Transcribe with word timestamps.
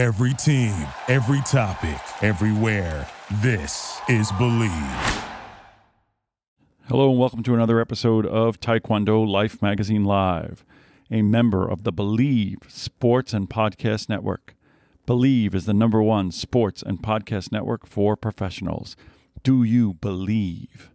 Every 0.00 0.32
team, 0.32 0.74
every 1.08 1.42
topic, 1.42 2.00
everywhere. 2.22 3.06
This 3.42 4.00
is 4.08 4.32
Bleav. 4.32 5.24
Hello, 6.88 7.10
and 7.10 7.18
welcome 7.18 7.42
to 7.42 7.52
another 7.52 7.82
episode 7.82 8.24
of 8.24 8.58
Taekwondo 8.60 9.28
Life 9.28 9.60
Magazine 9.60 10.06
Live, 10.06 10.64
a 11.10 11.20
member 11.20 11.68
of 11.68 11.82
the 11.82 11.92
Bleav 11.92 12.70
Sports 12.70 13.34
and 13.34 13.50
Podcast 13.50 14.08
Network. 14.08 14.54
Bleav 15.06 15.54
is 15.54 15.66
the 15.66 15.74
number 15.74 16.00
one 16.00 16.32
sports 16.32 16.82
and 16.82 17.02
podcast 17.02 17.52
network 17.52 17.86
for 17.86 18.16
professionals. 18.16 18.96
Do 19.42 19.62
you 19.62 19.92
believe? 20.00 20.88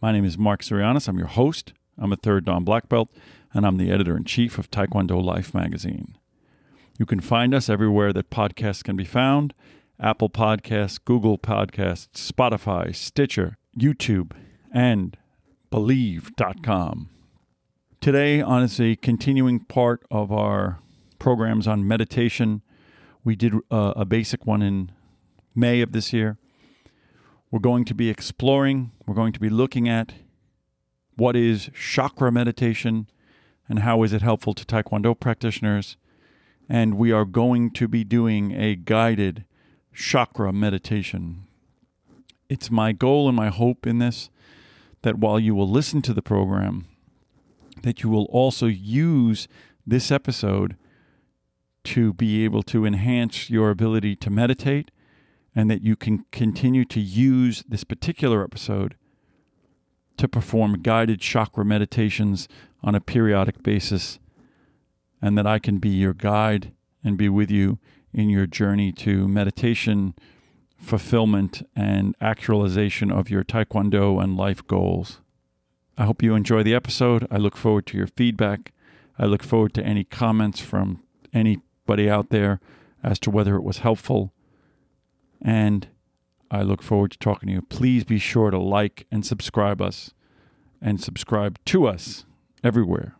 My 0.00 0.12
name 0.12 0.24
is 0.24 0.38
Mark 0.38 0.62
Sirianis. 0.62 1.08
I'm 1.08 1.18
your 1.18 1.26
host. 1.26 1.72
I'm 1.98 2.12
a 2.12 2.16
third 2.16 2.44
Dan 2.44 2.62
black 2.62 2.88
belt, 2.88 3.08
and 3.52 3.66
I'm 3.66 3.78
the 3.78 3.90
editor 3.90 4.16
in 4.16 4.22
chief 4.22 4.58
of 4.58 4.70
Taekwondo 4.70 5.20
Life 5.20 5.52
magazine. 5.52 6.14
You 6.98 7.06
can 7.06 7.20
find 7.20 7.54
us 7.54 7.68
everywhere 7.68 8.12
that 8.12 8.28
podcasts 8.28 8.82
can 8.82 8.96
be 8.96 9.04
found 9.04 9.54
Apple 10.00 10.28
Podcasts, 10.28 10.98
Google 11.04 11.38
Podcasts, 11.38 12.08
Spotify, 12.12 12.94
Stitcher, 12.94 13.56
YouTube, 13.78 14.32
and 14.72 15.16
Bleav.com. 15.70 17.08
Today, 18.00 18.40
on 18.40 18.62
as 18.64 18.80
a 18.80 18.96
continuing 18.96 19.60
part 19.60 20.02
of 20.10 20.32
our 20.32 20.80
programs 21.20 21.68
on 21.68 21.86
meditation, 21.86 22.62
we 23.22 23.36
did 23.36 23.54
uh, 23.70 23.92
a 23.94 24.04
basic 24.04 24.44
one 24.44 24.62
in 24.62 24.90
May 25.54 25.80
of 25.80 25.92
this 25.92 26.12
year. 26.12 26.36
We're 27.50 27.60
going 27.60 27.84
to 27.86 27.94
be 27.94 28.08
exploring, 28.08 28.90
we're 29.06 29.14
going 29.14 29.32
to 29.32 29.40
be 29.40 29.50
looking 29.50 29.88
at 29.88 30.14
what 31.16 31.36
is 31.36 31.70
chakra 31.74 32.32
meditation 32.32 33.08
and 33.68 33.80
how 33.80 34.02
is 34.02 34.12
it 34.12 34.22
helpful 34.22 34.54
to 34.54 34.64
Taekwondo 34.64 35.18
practitioners. 35.18 35.96
And 36.68 36.98
we 36.98 37.12
are 37.12 37.24
going 37.24 37.70
to 37.72 37.88
be 37.88 38.04
doing 38.04 38.52
a 38.52 38.76
guided 38.76 39.44
chakra 39.94 40.52
meditation. 40.52 41.46
It's 42.48 42.70
my 42.70 42.92
goal 42.92 43.28
and 43.28 43.36
my 43.36 43.48
hope 43.48 43.86
in 43.86 43.98
this 43.98 44.30
that 45.02 45.18
while 45.18 45.38
you 45.38 45.54
will 45.54 45.68
listen 45.68 46.02
to 46.02 46.12
the 46.12 46.22
program, 46.22 46.86
that 47.82 48.02
you 48.02 48.10
will 48.10 48.26
also 48.26 48.66
use 48.66 49.48
this 49.86 50.10
episode 50.10 50.76
to 51.84 52.12
be 52.12 52.44
able 52.44 52.62
to 52.62 52.84
enhance 52.84 53.48
your 53.48 53.70
ability 53.70 54.16
to 54.16 54.30
meditate 54.30 54.90
and 55.54 55.70
that 55.70 55.82
you 55.82 55.96
can 55.96 56.24
continue 56.32 56.84
to 56.84 57.00
use 57.00 57.64
this 57.68 57.84
particular 57.84 58.44
episode 58.44 58.96
to 60.16 60.28
perform 60.28 60.82
guided 60.82 61.20
chakra 61.20 61.64
meditations 61.64 62.48
on 62.82 62.94
a 62.94 63.00
periodic 63.00 63.62
basis, 63.62 64.18
and 65.20 65.36
that 65.36 65.46
I 65.46 65.58
can 65.58 65.78
be 65.78 65.88
your 65.90 66.14
guide 66.14 66.72
and 67.04 67.16
be 67.16 67.28
with 67.28 67.50
you 67.50 67.78
in 68.12 68.28
your 68.28 68.46
journey 68.46 68.92
to 68.92 69.28
meditation, 69.28 70.14
fulfillment, 70.76 71.68
and 71.76 72.14
actualization 72.20 73.10
of 73.10 73.30
your 73.30 73.44
Taekwondo 73.44 74.22
and 74.22 74.36
life 74.36 74.66
goals. 74.66 75.20
I 75.96 76.04
hope 76.04 76.22
you 76.22 76.34
enjoy 76.34 76.62
the 76.62 76.74
episode. 76.74 77.26
I 77.30 77.38
look 77.38 77.56
forward 77.56 77.86
to 77.86 77.98
your 77.98 78.06
feedback. 78.06 78.72
I 79.18 79.26
look 79.26 79.42
forward 79.42 79.74
to 79.74 79.84
any 79.84 80.04
comments 80.04 80.60
from 80.60 81.02
anybody 81.32 82.08
out 82.08 82.30
there 82.30 82.60
as 83.02 83.18
to 83.20 83.30
whether 83.30 83.56
it 83.56 83.64
was 83.64 83.78
helpful. 83.78 84.32
And 85.42 85.88
I 86.50 86.62
look 86.62 86.82
forward 86.82 87.10
to 87.12 87.18
talking 87.18 87.48
to 87.48 87.54
you. 87.54 87.62
Please 87.62 88.04
be 88.04 88.18
sure 88.18 88.50
to 88.50 88.58
like 88.58 89.06
and 89.10 89.26
subscribe 89.26 89.82
us 89.82 90.12
and 90.80 91.00
subscribe 91.00 91.58
to 91.66 91.86
us 91.86 92.24
everywhere 92.62 93.16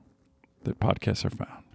that 0.64 0.80
podcasts 0.80 1.24
are 1.24 1.30
found. 1.30 1.67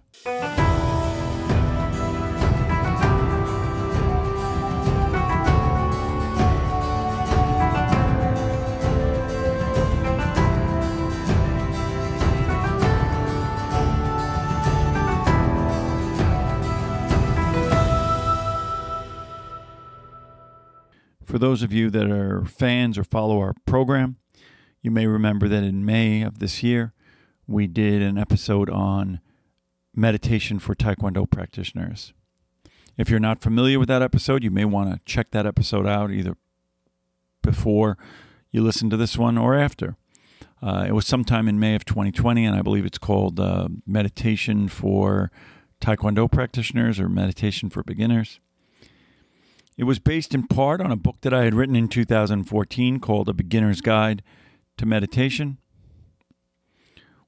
For 21.34 21.40
those 21.40 21.64
of 21.64 21.72
you 21.72 21.90
that 21.90 22.08
are 22.08 22.44
fans 22.44 22.96
or 22.96 23.02
follow 23.02 23.40
our 23.40 23.54
program, 23.66 24.18
you 24.82 24.92
may 24.92 25.08
remember 25.08 25.48
that 25.48 25.64
in 25.64 25.84
May 25.84 26.22
of 26.22 26.38
this 26.38 26.62
year, 26.62 26.92
we 27.48 27.66
did 27.66 28.02
an 28.02 28.16
episode 28.16 28.70
on 28.70 29.18
meditation 29.96 30.60
for 30.60 30.76
Taekwondo 30.76 31.28
practitioners. 31.28 32.12
If 32.96 33.10
you're 33.10 33.18
not 33.18 33.42
familiar 33.42 33.80
with 33.80 33.88
that 33.88 34.00
episode, 34.00 34.44
you 34.44 34.52
may 34.52 34.64
want 34.64 34.92
to 34.92 35.00
check 35.04 35.32
that 35.32 35.44
episode 35.44 35.88
out 35.88 36.12
either 36.12 36.36
before 37.42 37.98
you 38.52 38.62
listen 38.62 38.88
to 38.90 38.96
this 38.96 39.18
one 39.18 39.36
or 39.36 39.56
after. 39.56 39.96
Uh, 40.62 40.84
it 40.86 40.92
was 40.92 41.04
sometime 41.04 41.48
in 41.48 41.58
May 41.58 41.74
of 41.74 41.84
2020, 41.84 42.44
and 42.44 42.54
I 42.54 42.62
believe 42.62 42.86
it's 42.86 42.96
called 42.96 43.40
uh, 43.40 43.66
Meditation 43.84 44.68
for 44.68 45.32
Taekwondo 45.80 46.30
Practitioners 46.30 47.00
or 47.00 47.08
Meditation 47.08 47.70
for 47.70 47.82
Beginners. 47.82 48.38
It 49.76 49.84
was 49.84 49.98
based 49.98 50.34
in 50.34 50.46
part 50.46 50.80
on 50.80 50.92
a 50.92 50.96
book 50.96 51.16
that 51.22 51.34
I 51.34 51.44
had 51.44 51.54
written 51.54 51.74
in 51.74 51.88
2014 51.88 53.00
called 53.00 53.28
A 53.28 53.32
Beginner's 53.32 53.80
Guide 53.80 54.22
to 54.76 54.86
Meditation, 54.86 55.58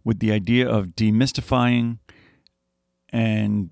with 0.04 0.20
the 0.20 0.30
idea 0.30 0.68
of 0.68 0.90
demystifying 0.90 1.98
and 3.10 3.70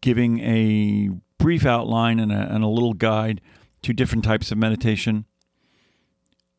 giving 0.00 0.38
a 0.40 1.10
brief 1.38 1.66
outline 1.66 2.20
and 2.20 2.30
a, 2.30 2.54
and 2.54 2.62
a 2.62 2.68
little 2.68 2.94
guide 2.94 3.40
to 3.82 3.92
different 3.92 4.24
types 4.24 4.52
of 4.52 4.58
meditation 4.58 5.24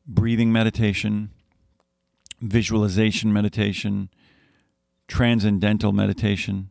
breathing 0.09 0.51
meditation, 0.51 1.29
visualization 2.41 3.31
meditation, 3.31 4.09
transcendental 5.07 5.91
meditation. 5.91 6.69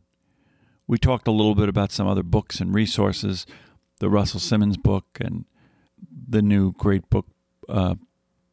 We 0.89 0.99
talked 0.99 1.29
a 1.29 1.33
little 1.33 1.55
bit 1.55 1.69
about 1.69 1.93
some 1.93 2.09
other 2.09 2.25
books 2.25 2.61
and 2.61 2.75
resources 2.75 3.47
the 3.99 4.09
Russell 4.09 4.41
Simmons 4.41 4.77
book 4.77 5.07
and 5.21 5.45
the 6.29 6.43
new 6.43 6.73
great 6.73 7.09
book 7.11 7.27
uh, 7.69 7.95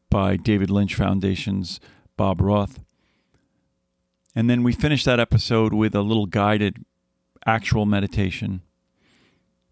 by 0.10 0.38
David 0.38 0.70
Lynch 0.70 0.96
Foundation's 0.96 1.80
Bob 2.18 2.42
Roth. 2.42 2.80
And 4.36 4.50
then 4.50 4.64
we 4.64 4.74
finished 4.74 5.06
that 5.06 5.20
episode 5.20 5.74
with 5.74 5.96
a 5.96 6.02
little 6.02 6.26
guided 6.26 6.84
actual 7.46 7.86
meditation 7.86 8.62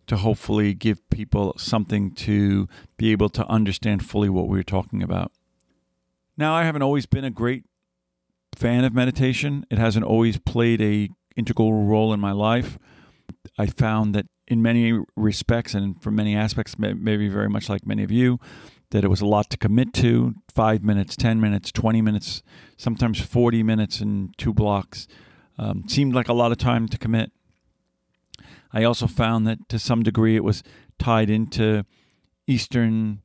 to 0.08 0.18
hopefully 0.18 0.74
give 0.74 1.10
people 1.10 1.54
something 1.58 2.12
to 2.12 2.68
be 2.98 3.12
able 3.12 3.30
to 3.30 3.46
understand 3.48 4.06
fully 4.06 4.30
what 4.30 4.48
we 4.48 4.58
were 4.58 4.64
talking 4.64 5.02
about. 5.02 5.32
Now, 6.38 6.54
I 6.54 6.64
haven't 6.64 6.82
always 6.82 7.06
been 7.06 7.24
a 7.24 7.32
great 7.32 7.64
fan 8.56 8.84
of 8.84 8.94
meditation. 8.94 9.66
It 9.70 9.78
hasn't 9.78 10.06
always 10.06 10.38
played 10.38 10.82
a 10.82 11.10
integral 11.36 11.86
role 11.86 12.14
in 12.14 12.20
my 12.20 12.32
life. 12.32 12.78
I 13.58 13.68
found 13.68 14.14
that 14.16 14.28
in 14.54 14.62
many 14.62 15.00
respects 15.16 15.74
and 15.74 16.02
from 16.02 16.16
many 16.16 16.36
aspects, 16.36 16.78
maybe 16.80 17.28
very 17.28 17.50
much 17.50 17.68
like 17.68 17.86
many 17.86 18.04
of 18.04 18.12
you, 18.12 18.40
that 18.92 19.04
it 19.04 19.10
was 19.10 19.22
a 19.22 19.26
lot 19.26 19.50
to 19.50 19.58
commit 19.58 19.94
to 19.96 20.36
five 20.54 20.84
minutes, 20.84 21.16
10 21.16 21.42
minutes, 21.42 21.72
20 21.72 22.02
minutes, 22.02 22.44
sometimes 22.78 23.20
40 23.20 23.64
minutes 23.64 24.00
in 24.00 24.32
two 24.38 24.54
blocks. 24.54 25.08
Um, 25.58 25.84
seemed 25.88 26.16
like 26.16 26.30
a 26.30 26.34
lot 26.34 26.52
of 26.52 26.58
time 26.58 26.88
to 26.88 26.98
commit. 26.98 27.32
I 28.72 28.84
also 28.84 29.08
found 29.08 29.46
that 29.48 29.68
to 29.70 29.80
some 29.80 30.04
degree 30.04 30.36
it 30.36 30.44
was 30.44 30.64
tied 30.98 31.30
into 31.30 31.86
Eastern 32.48 33.22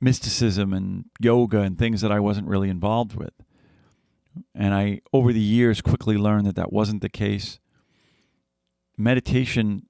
mysticism 0.00 0.72
and 0.72 1.06
yoga 1.20 1.60
and 1.60 1.78
things 1.78 2.00
that 2.00 2.12
I 2.12 2.20
wasn't 2.20 2.48
really 2.48 2.68
involved 2.68 3.14
with. 3.14 3.32
And 4.54 4.74
I, 4.74 5.00
over 5.12 5.32
the 5.32 5.40
years, 5.40 5.80
quickly 5.80 6.16
learned 6.16 6.46
that 6.46 6.56
that 6.56 6.72
wasn't 6.72 7.02
the 7.02 7.08
case. 7.08 7.58
Meditation 8.96 9.86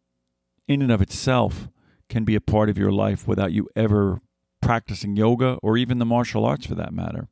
in 0.68 0.82
and 0.82 0.92
of 0.92 1.02
itself 1.02 1.68
can 2.08 2.24
be 2.24 2.34
a 2.34 2.40
part 2.40 2.68
of 2.68 2.78
your 2.78 2.92
life 2.92 3.26
without 3.26 3.52
you 3.52 3.68
ever 3.74 4.20
practicing 4.60 5.16
yoga 5.16 5.58
or 5.62 5.76
even 5.76 5.98
the 5.98 6.04
martial 6.04 6.44
arts 6.44 6.66
for 6.66 6.74
that 6.74 6.92
matter. 6.92 7.28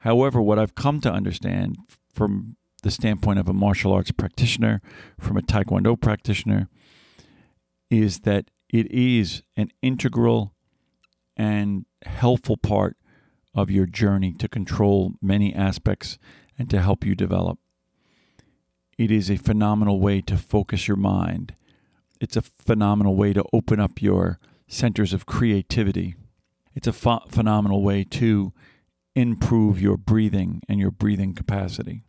However, 0.00 0.40
what 0.40 0.58
I've 0.58 0.74
come 0.74 1.00
to 1.00 1.12
understand 1.12 1.76
from 2.12 2.56
the 2.82 2.90
standpoint 2.90 3.38
of 3.38 3.48
a 3.48 3.52
martial 3.52 3.92
arts 3.92 4.10
practitioner, 4.10 4.82
from 5.18 5.36
a 5.36 5.42
taekwondo 5.42 6.00
practitioner, 6.00 6.68
is 7.90 8.20
that 8.20 8.50
it 8.68 8.90
is 8.90 9.42
an 9.56 9.70
integral 9.80 10.54
and 11.36 11.86
helpful 12.04 12.56
part 12.56 12.96
of 13.54 13.70
your 13.70 13.86
journey 13.86 14.32
to 14.32 14.48
control 14.48 15.12
many 15.22 15.54
aspects 15.54 16.18
and 16.58 16.68
to 16.70 16.80
help 16.80 17.04
you 17.04 17.14
develop. 17.14 17.58
It 18.98 19.10
is 19.10 19.30
a 19.30 19.36
phenomenal 19.36 20.00
way 20.00 20.20
to 20.22 20.36
focus 20.36 20.88
your 20.88 20.96
mind 20.96 21.54
it's 22.22 22.36
a 22.36 22.42
phenomenal 22.42 23.16
way 23.16 23.32
to 23.32 23.44
open 23.52 23.80
up 23.80 24.00
your 24.00 24.38
centers 24.68 25.12
of 25.12 25.26
creativity. 25.26 26.14
It's 26.72 26.86
a 26.86 26.92
ph- 26.92 27.28
phenomenal 27.28 27.82
way 27.82 28.04
to 28.04 28.52
improve 29.16 29.82
your 29.82 29.96
breathing 29.96 30.62
and 30.68 30.78
your 30.78 30.92
breathing 30.92 31.34
capacity. 31.34 32.04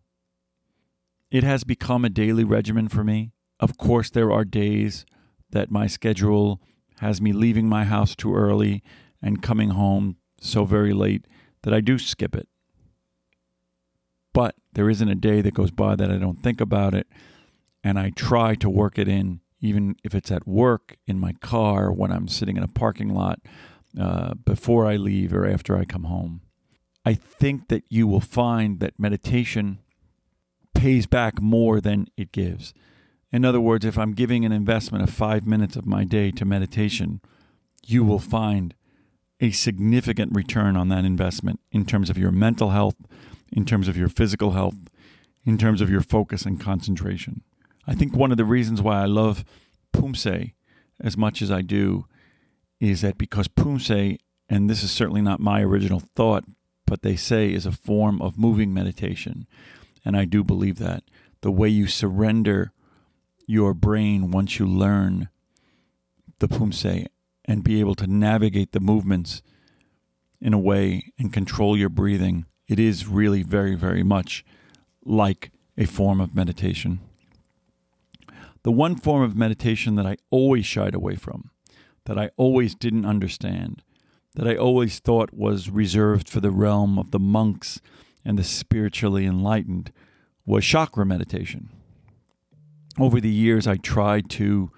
It 1.32 1.44
has 1.44 1.64
become 1.64 2.06
a 2.06 2.10
daily 2.10 2.44
regimen 2.44 2.90
for 2.90 3.04
me. 3.04 3.32
Of 3.60 3.80
course, 3.80 4.12
there 4.12 4.32
are 4.32 4.46
days, 4.46 5.04
that 5.50 5.72
my 5.72 5.88
schedule 5.88 6.62
has 7.00 7.20
me 7.20 7.34
leaving 7.34 7.68
my 7.68 7.84
house 7.84 8.16
too 8.16 8.36
early 8.36 8.84
and 9.20 9.42
coming 9.42 9.70
home 9.72 10.18
so 10.40 10.64
very 10.64 10.94
late 10.94 11.26
that 11.64 11.74
I 11.74 11.82
do 11.82 11.98
skip 11.98 12.36
it. 12.36 12.48
But 14.32 14.56
there 14.74 14.92
isn't 14.92 15.10
a 15.10 15.16
day 15.16 15.42
that 15.42 15.56
goes 15.56 15.72
by 15.72 15.96
that 15.96 16.12
I 16.12 16.18
don't 16.18 16.42
think 16.42 16.62
about 16.62 16.94
it. 16.94 17.08
And 17.84 17.98
I 17.98 18.12
try 18.12 18.56
to 18.56 18.70
work 18.70 18.98
it 18.98 19.08
in, 19.08 19.42
even 19.64 19.96
if 20.04 20.14
it's 20.14 20.32
at 20.32 20.46
work, 20.46 20.98
in 21.08 21.18
my 21.20 21.32
car, 21.34 21.92
when 21.92 22.12
I'm 22.12 22.28
sitting 22.28 22.58
in 22.58 22.64
a 22.64 22.68
parking 22.68 23.14
lot, 23.14 23.40
uh, 24.00 24.34
before 24.34 24.86
I 24.86 24.98
leave 24.98 25.34
or 25.34 25.48
after 25.48 25.78
I 25.78 25.86
come 25.86 26.04
home. 26.04 26.42
I 27.06 27.14
think 27.14 27.70
that 27.70 27.84
you 27.90 28.06
will 28.06 28.20
find 28.20 28.80
that 28.82 29.00
meditation 29.00 29.80
pays 30.76 31.06
back 31.06 31.42
more 31.42 31.80
than 31.80 32.08
it 32.18 32.32
gives. 32.32 32.74
In 33.32 33.46
other 33.46 33.62
words, 33.62 33.86
if 33.86 33.98
I'm 33.98 34.14
giving 34.14 34.44
an 34.44 34.52
investment 34.52 35.04
of 35.04 35.10
five 35.10 35.48
minutes 35.48 35.76
of 35.76 35.86
my 35.86 36.04
day 36.04 36.32
to 36.32 36.46
meditation, 36.46 37.22
you 37.86 38.04
will 38.04 38.20
find 38.20 38.76
a 39.40 39.52
significant 39.52 40.36
return 40.36 40.76
on 40.76 40.90
that 40.90 41.06
investment 41.06 41.60
in 41.72 41.86
terms 41.86 42.10
of 42.10 42.18
your 42.18 42.32
mental 42.32 42.72
health, 42.72 42.96
in 43.52 43.66
terms 43.66 43.88
of 43.88 43.96
your 43.96 44.10
physical 44.10 44.52
health, 44.52 44.76
in 45.46 45.58
terms 45.58 45.82
of 45.82 45.90
your 45.90 46.02
focus 46.02 46.46
and 46.46 46.60
concentration. 46.60 47.44
I 47.86 47.96
think 47.96 48.16
one 48.16 48.32
of 48.32 48.38
the 48.38 48.46
reasons 48.46 48.82
why 48.82 49.02
I 49.02 49.06
love 49.06 49.44
Poomsae 49.94 50.54
as 51.00 51.18
much 51.18 51.42
as 51.42 51.52
I 51.52 51.62
do 51.62 52.06
is 52.80 53.02
that 53.02 53.18
because 53.18 53.48
Poomsae, 53.48 54.20
and 54.50 54.70
this 54.70 54.84
is 54.84 54.92
certainly 54.92 55.22
not 55.22 55.40
my 55.40 55.62
original 55.62 56.02
thought, 56.16 56.46
but 56.86 57.02
they 57.02 57.16
say 57.16 57.52
is 57.52 57.66
a 57.66 57.72
form 57.72 58.22
of 58.22 58.38
moving 58.38 58.74
meditation. 58.74 59.48
And 60.06 60.18
I 60.18 60.26
do 60.26 60.44
believe 60.44 60.80
that. 60.80 61.04
The 61.42 61.52
way 61.52 61.70
you 61.70 61.88
surrender 61.88 62.72
your 63.48 63.74
brain 63.74 64.32
once 64.32 64.60
you 64.60 64.66
learn 64.66 65.30
the 66.40 66.48
Poomsae 66.48 67.08
and 67.46 67.64
be 67.64 67.80
able 67.80 67.96
to 67.96 68.08
navigate 68.08 68.72
the 68.72 68.80
movements 68.80 69.42
in 70.40 70.54
a 70.54 70.60
way 70.60 71.12
and 71.18 71.32
control 71.32 71.78
your 71.78 71.90
breathing, 71.90 72.46
it 72.68 72.80
is 72.80 73.08
really 73.08 73.44
very, 73.44 73.76
very 73.76 74.04
much 74.04 74.46
like 75.06 75.52
a 75.78 75.86
form 75.86 76.22
of 76.22 76.36
meditation. 76.36 77.00
The 78.64 78.72
one 78.72 78.96
form 78.96 79.22
of 79.22 79.36
meditation 79.36 79.96
that 79.96 80.06
I 80.06 80.18
always 80.30 80.66
shied 80.66 80.96
away 80.96 81.16
from, 81.16 81.52
that 82.06 82.18
I 82.18 82.32
always 82.38 82.76
didn't 82.76 83.06
understand, 83.06 83.84
that 84.36 84.48
I 84.48 84.56
always 84.56 85.00
thought 85.00 85.34
was 85.34 85.70
reserved 85.70 86.30
for 86.30 86.40
the 86.40 86.52
realm 86.52 86.98
of 86.98 87.12
the 87.12 87.20
monks 87.20 87.82
and 88.26 88.40
the 88.40 88.44
spiritually 88.44 89.26
enlightened, 89.26 89.92
was 90.46 90.66
chakra 90.66 91.06
meditation. 91.06 91.70
Over 93.00 93.20
the 93.20 93.30
years, 93.30 93.68
I 93.68 93.78
tried 93.78 94.30
to 94.32 94.72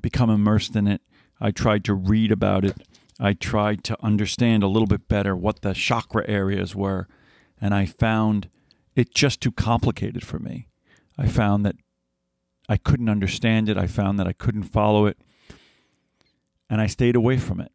become 0.00 0.30
immersed 0.30 0.76
in 0.76 0.86
it 0.86 1.02
I 1.40 1.50
tried 1.50 1.84
to 1.84 1.94
read 1.94 2.32
about 2.32 2.64
it. 2.64 2.76
I 3.20 3.32
tried 3.32 3.84
to 3.84 4.02
understand 4.02 4.62
a 4.62 4.68
little 4.68 4.86
bit 4.86 5.08
better 5.08 5.36
what 5.36 5.62
the 5.62 5.74
chakra 5.74 6.24
areas 6.26 6.74
were, 6.74 7.06
and 7.60 7.74
I 7.74 7.86
found 7.86 8.48
it 8.96 9.14
just 9.14 9.40
too 9.40 9.52
complicated 9.52 10.24
for 10.24 10.38
me. 10.38 10.68
I 11.18 11.28
found 11.28 11.64
that 11.64 11.76
I 12.68 12.76
couldn't 12.76 13.08
understand 13.08 13.68
it. 13.68 13.76
I 13.76 13.86
found 13.86 14.18
that 14.18 14.26
I 14.26 14.32
couldn't 14.32 14.64
follow 14.64 15.06
it, 15.06 15.18
and 16.70 16.80
I 16.80 16.86
stayed 16.86 17.16
away 17.16 17.38
from 17.38 17.60
it. 17.60 17.72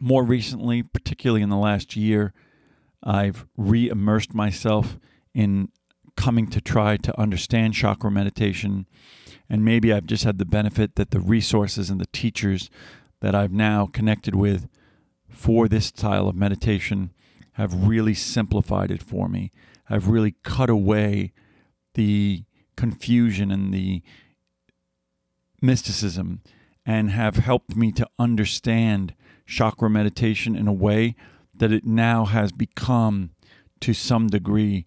More 0.00 0.22
recently, 0.22 0.82
particularly 0.82 1.42
in 1.42 1.48
the 1.48 1.56
last 1.56 1.96
year, 1.96 2.32
I've 3.02 3.46
re 3.56 3.88
immersed 3.88 4.34
myself 4.34 4.98
in 5.34 5.70
coming 6.16 6.48
to 6.50 6.60
try 6.60 6.96
to 6.96 7.20
understand 7.20 7.74
chakra 7.74 8.10
meditation 8.10 8.86
and 9.50 9.64
maybe 9.64 9.92
I've 9.92 10.06
just 10.06 10.24
had 10.24 10.38
the 10.38 10.44
benefit 10.44 10.96
that 10.96 11.10
the 11.10 11.20
resources 11.20 11.90
and 11.90 12.00
the 12.00 12.08
teachers 12.12 12.70
that 13.20 13.34
I've 13.34 13.52
now 13.52 13.86
connected 13.86 14.34
with 14.34 14.68
for 15.28 15.68
this 15.68 15.86
style 15.86 16.28
of 16.28 16.36
meditation 16.36 17.12
have 17.52 17.88
really 17.88 18.14
simplified 18.14 18.90
it 18.90 19.02
for 19.02 19.28
me, 19.28 19.50
have 19.86 20.08
really 20.08 20.34
cut 20.42 20.70
away 20.70 21.32
the 21.94 22.44
confusion 22.78 23.50
and 23.50 23.74
the 23.74 24.02
mysticism, 25.60 26.40
and 26.86 27.10
have 27.10 27.36
helped 27.36 27.74
me 27.74 27.90
to 27.90 28.08
understand 28.20 29.14
chakra 29.46 29.90
meditation 29.90 30.54
in 30.54 30.68
a 30.68 30.72
way 30.72 31.16
that 31.52 31.72
it 31.72 31.84
now 31.84 32.24
has 32.24 32.52
become, 32.52 33.30
to 33.80 33.92
some 33.92 34.28
degree, 34.28 34.86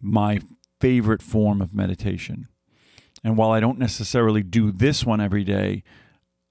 my 0.00 0.40
favorite 0.80 1.22
form 1.22 1.62
of 1.62 1.72
meditation. 1.72 2.48
And 3.22 3.36
while 3.36 3.52
I 3.52 3.60
don't 3.60 3.78
necessarily 3.78 4.42
do 4.42 4.72
this 4.72 5.06
one 5.06 5.20
every 5.20 5.44
day, 5.44 5.84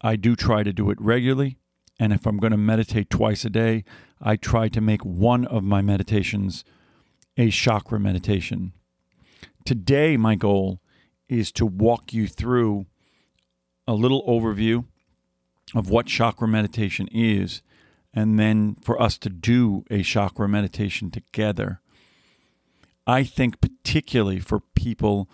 I 0.01 0.15
do 0.15 0.33
try 0.35 0.63
to 0.63 0.71
do 0.71 0.89
it 0.91 1.01
regularly. 1.01 1.57
And 1.99 2.13
if 2.13 2.25
I'm 2.25 2.37
going 2.37 2.51
to 2.51 2.57
meditate 2.57 3.09
twice 3.09 3.43
a 3.43 3.49
day, 3.49 3.83
I 4.21 4.37
try 4.37 4.69
to 4.69 4.81
make 4.81 5.03
one 5.03 5.45
of 5.45 5.63
my 5.63 5.81
meditations 5.81 6.63
a 7.37 7.49
chakra 7.49 7.99
meditation. 7.99 8.71
Today, 9.65 10.17
my 10.17 10.35
goal 10.35 10.81
is 11.29 11.51
to 11.53 11.65
walk 11.65 12.13
you 12.13 12.27
through 12.27 12.85
a 13.87 13.93
little 13.93 14.25
overview 14.27 14.85
of 15.73 15.89
what 15.89 16.05
chakra 16.05 16.47
meditation 16.47 17.07
is, 17.11 17.61
and 18.13 18.39
then 18.39 18.75
for 18.81 19.01
us 19.01 19.17
to 19.19 19.29
do 19.29 19.85
a 19.89 20.03
chakra 20.03 20.47
meditation 20.47 21.09
together. 21.09 21.79
I 23.07 23.23
think, 23.23 23.59
particularly 23.59 24.39
for 24.39 24.59
people 24.59 25.29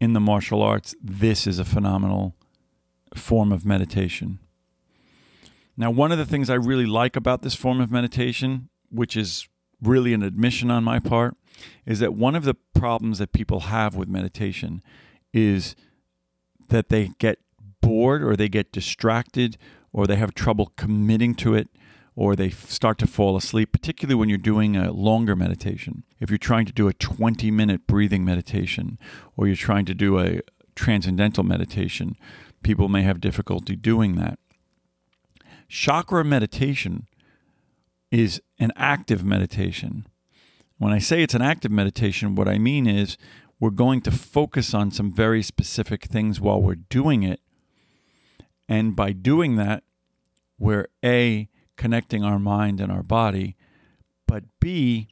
in 0.00 0.12
the 0.12 0.20
martial 0.20 0.62
arts, 0.62 0.94
this 1.02 1.46
is 1.46 1.58
a 1.58 1.64
phenomenal 1.64 2.34
form 3.14 3.52
of 3.52 3.66
meditation. 3.66 4.38
Now, 5.76 5.90
one 5.90 6.12
of 6.12 6.18
the 6.18 6.26
things 6.26 6.50
I 6.50 6.54
really 6.54 6.86
like 6.86 7.16
about 7.16 7.42
this 7.42 7.54
form 7.54 7.80
of 7.80 7.90
meditation, 7.90 8.68
which 8.90 9.16
is 9.16 9.48
really 9.82 10.12
an 10.12 10.22
admission 10.22 10.70
on 10.70 10.84
my 10.84 10.98
part, 10.98 11.36
is 11.86 11.98
that 12.00 12.14
one 12.14 12.34
of 12.34 12.44
the 12.44 12.54
problems 12.74 13.18
that 13.18 13.32
people 13.32 13.60
have 13.60 13.94
with 13.94 14.08
meditation 14.08 14.82
is 15.32 15.74
that 16.68 16.88
they 16.88 17.10
get 17.18 17.38
bored 17.80 18.22
or 18.22 18.36
they 18.36 18.48
get 18.48 18.72
distracted 18.72 19.56
or 19.92 20.06
they 20.06 20.16
have 20.16 20.34
trouble 20.34 20.72
committing 20.76 21.34
to 21.34 21.54
it 21.54 21.68
or 22.14 22.36
they 22.36 22.50
start 22.50 22.98
to 22.98 23.06
fall 23.06 23.36
asleep, 23.36 23.72
particularly 23.72 24.14
when 24.14 24.28
you're 24.28 24.38
doing 24.38 24.76
a 24.76 24.92
longer 24.92 25.34
meditation. 25.34 26.04
If 26.20 26.30
you're 26.30 26.38
trying 26.38 26.66
to 26.66 26.72
do 26.72 26.88
a 26.88 26.92
20 26.92 27.50
minute 27.50 27.86
breathing 27.86 28.24
meditation 28.24 28.98
or 29.36 29.46
you're 29.46 29.56
trying 29.56 29.86
to 29.86 29.94
do 29.94 30.18
a 30.18 30.40
transcendental 30.74 31.44
meditation, 31.44 32.16
people 32.62 32.88
may 32.88 33.02
have 33.02 33.20
difficulty 33.20 33.76
doing 33.76 34.16
that. 34.16 34.38
Chakra 35.68 36.24
meditation 36.24 37.06
is 38.10 38.42
an 38.58 38.72
active 38.76 39.24
meditation. 39.24 40.06
When 40.82 40.92
I 40.92 40.98
say 40.98 41.22
it's 41.22 41.34
an 41.34 41.42
active 41.42 41.70
meditation, 41.70 42.34
what 42.34 42.48
I 42.48 42.58
mean 42.58 42.88
is 42.88 43.16
we're 43.60 43.70
going 43.70 44.00
to 44.00 44.10
focus 44.10 44.74
on 44.74 44.90
some 44.90 45.12
very 45.12 45.40
specific 45.40 46.06
things 46.06 46.40
while 46.40 46.60
we're 46.60 46.74
doing 46.74 47.22
it. 47.22 47.38
And 48.68 48.96
by 48.96 49.12
doing 49.12 49.54
that, 49.54 49.84
we're 50.58 50.88
A, 51.04 51.48
connecting 51.76 52.24
our 52.24 52.40
mind 52.40 52.80
and 52.80 52.90
our 52.90 53.04
body, 53.04 53.54
but 54.26 54.42
B, 54.58 55.06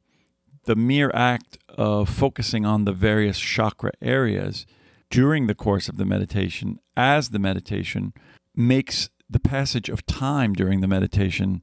the 0.64 0.74
mere 0.74 1.12
act 1.14 1.56
of 1.68 2.08
focusing 2.08 2.66
on 2.66 2.84
the 2.84 2.92
various 2.92 3.38
chakra 3.38 3.92
areas 4.02 4.66
during 5.08 5.46
the 5.46 5.54
course 5.54 5.88
of 5.88 5.98
the 5.98 6.04
meditation, 6.04 6.80
as 6.96 7.28
the 7.28 7.38
meditation, 7.38 8.12
makes 8.56 9.08
the 9.30 9.38
passage 9.38 9.88
of 9.88 10.04
time 10.04 10.52
during 10.52 10.80
the 10.80 10.88
meditation 10.88 11.62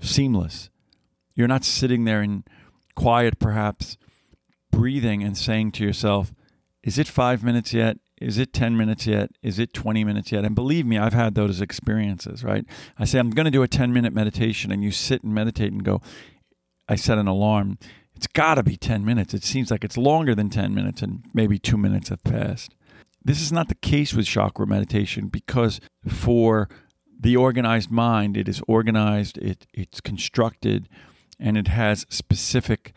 seamless. 0.00 0.70
You're 1.36 1.46
not 1.46 1.62
sitting 1.62 2.04
there 2.04 2.20
in 2.20 2.42
quiet, 3.00 3.38
perhaps, 3.38 3.96
breathing 4.70 5.22
and 5.22 5.36
saying 5.36 5.72
to 5.72 5.84
yourself, 5.84 6.32
Is 6.82 6.98
it 6.98 7.08
five 7.08 7.42
minutes 7.42 7.72
yet? 7.72 7.98
Is 8.20 8.36
it 8.36 8.52
10 8.52 8.76
minutes 8.76 9.06
yet? 9.06 9.30
Is 9.42 9.58
it 9.58 9.72
20 9.72 10.04
minutes 10.04 10.30
yet? 10.30 10.44
And 10.44 10.54
believe 10.54 10.84
me, 10.84 10.98
I've 10.98 11.14
had 11.14 11.34
those 11.34 11.62
experiences, 11.62 12.44
right? 12.44 12.66
I 12.98 13.06
say, 13.06 13.18
I'm 13.18 13.30
going 13.30 13.46
to 13.46 13.50
do 13.50 13.62
a 13.62 13.68
10 13.68 13.94
minute 13.94 14.12
meditation, 14.12 14.70
and 14.70 14.84
you 14.84 14.92
sit 14.92 15.22
and 15.22 15.34
meditate 15.34 15.72
and 15.72 15.82
go, 15.82 16.02
I 16.86 16.96
set 16.96 17.16
an 17.16 17.26
alarm. 17.26 17.78
It's 18.14 18.26
got 18.26 18.56
to 18.56 18.62
be 18.62 18.76
10 18.76 19.04
minutes. 19.06 19.32
It 19.32 19.44
seems 19.44 19.70
like 19.70 19.84
it's 19.84 19.96
longer 19.96 20.34
than 20.34 20.50
10 20.50 20.74
minutes, 20.74 21.00
and 21.00 21.24
maybe 21.32 21.58
two 21.58 21.78
minutes 21.78 22.10
have 22.10 22.22
passed. 22.22 22.74
This 23.24 23.40
is 23.40 23.50
not 23.50 23.68
the 23.68 23.74
case 23.74 24.12
with 24.12 24.26
chakra 24.26 24.66
meditation 24.66 25.28
because 25.28 25.80
for 26.06 26.68
the 27.18 27.36
organized 27.36 27.90
mind, 27.90 28.36
it 28.36 28.48
is 28.48 28.60
organized, 28.68 29.38
it, 29.38 29.66
it's 29.72 30.02
constructed, 30.02 30.88
and 31.40 31.56
it 31.56 31.68
has 31.68 32.06
specific 32.08 32.96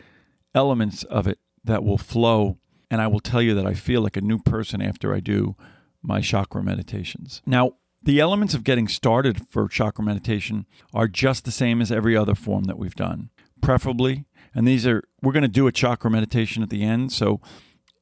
elements 0.54 1.02
of 1.04 1.26
it 1.26 1.38
that 1.64 1.82
will 1.82 1.98
flow 1.98 2.58
and 2.90 3.00
I 3.00 3.08
will 3.08 3.20
tell 3.20 3.42
you 3.42 3.54
that 3.54 3.66
I 3.66 3.74
feel 3.74 4.02
like 4.02 4.16
a 4.16 4.20
new 4.20 4.38
person 4.38 4.80
after 4.80 5.12
I 5.12 5.18
do 5.18 5.56
my 6.02 6.20
chakra 6.20 6.62
meditations. 6.62 7.42
Now, 7.44 7.72
the 8.02 8.20
elements 8.20 8.54
of 8.54 8.62
getting 8.62 8.86
started 8.86 9.48
for 9.48 9.66
chakra 9.66 10.04
meditation 10.04 10.66
are 10.92 11.08
just 11.08 11.44
the 11.44 11.50
same 11.50 11.80
as 11.80 11.90
every 11.90 12.16
other 12.16 12.34
form 12.34 12.64
that 12.64 12.78
we've 12.78 12.94
done. 12.94 13.30
Preferably, 13.62 14.26
and 14.54 14.68
these 14.68 14.86
are, 14.86 15.02
we're 15.22 15.32
going 15.32 15.42
to 15.42 15.48
do 15.48 15.66
a 15.66 15.72
chakra 15.72 16.10
meditation 16.10 16.62
at 16.62 16.70
the 16.70 16.84
end. 16.84 17.10
So 17.10 17.40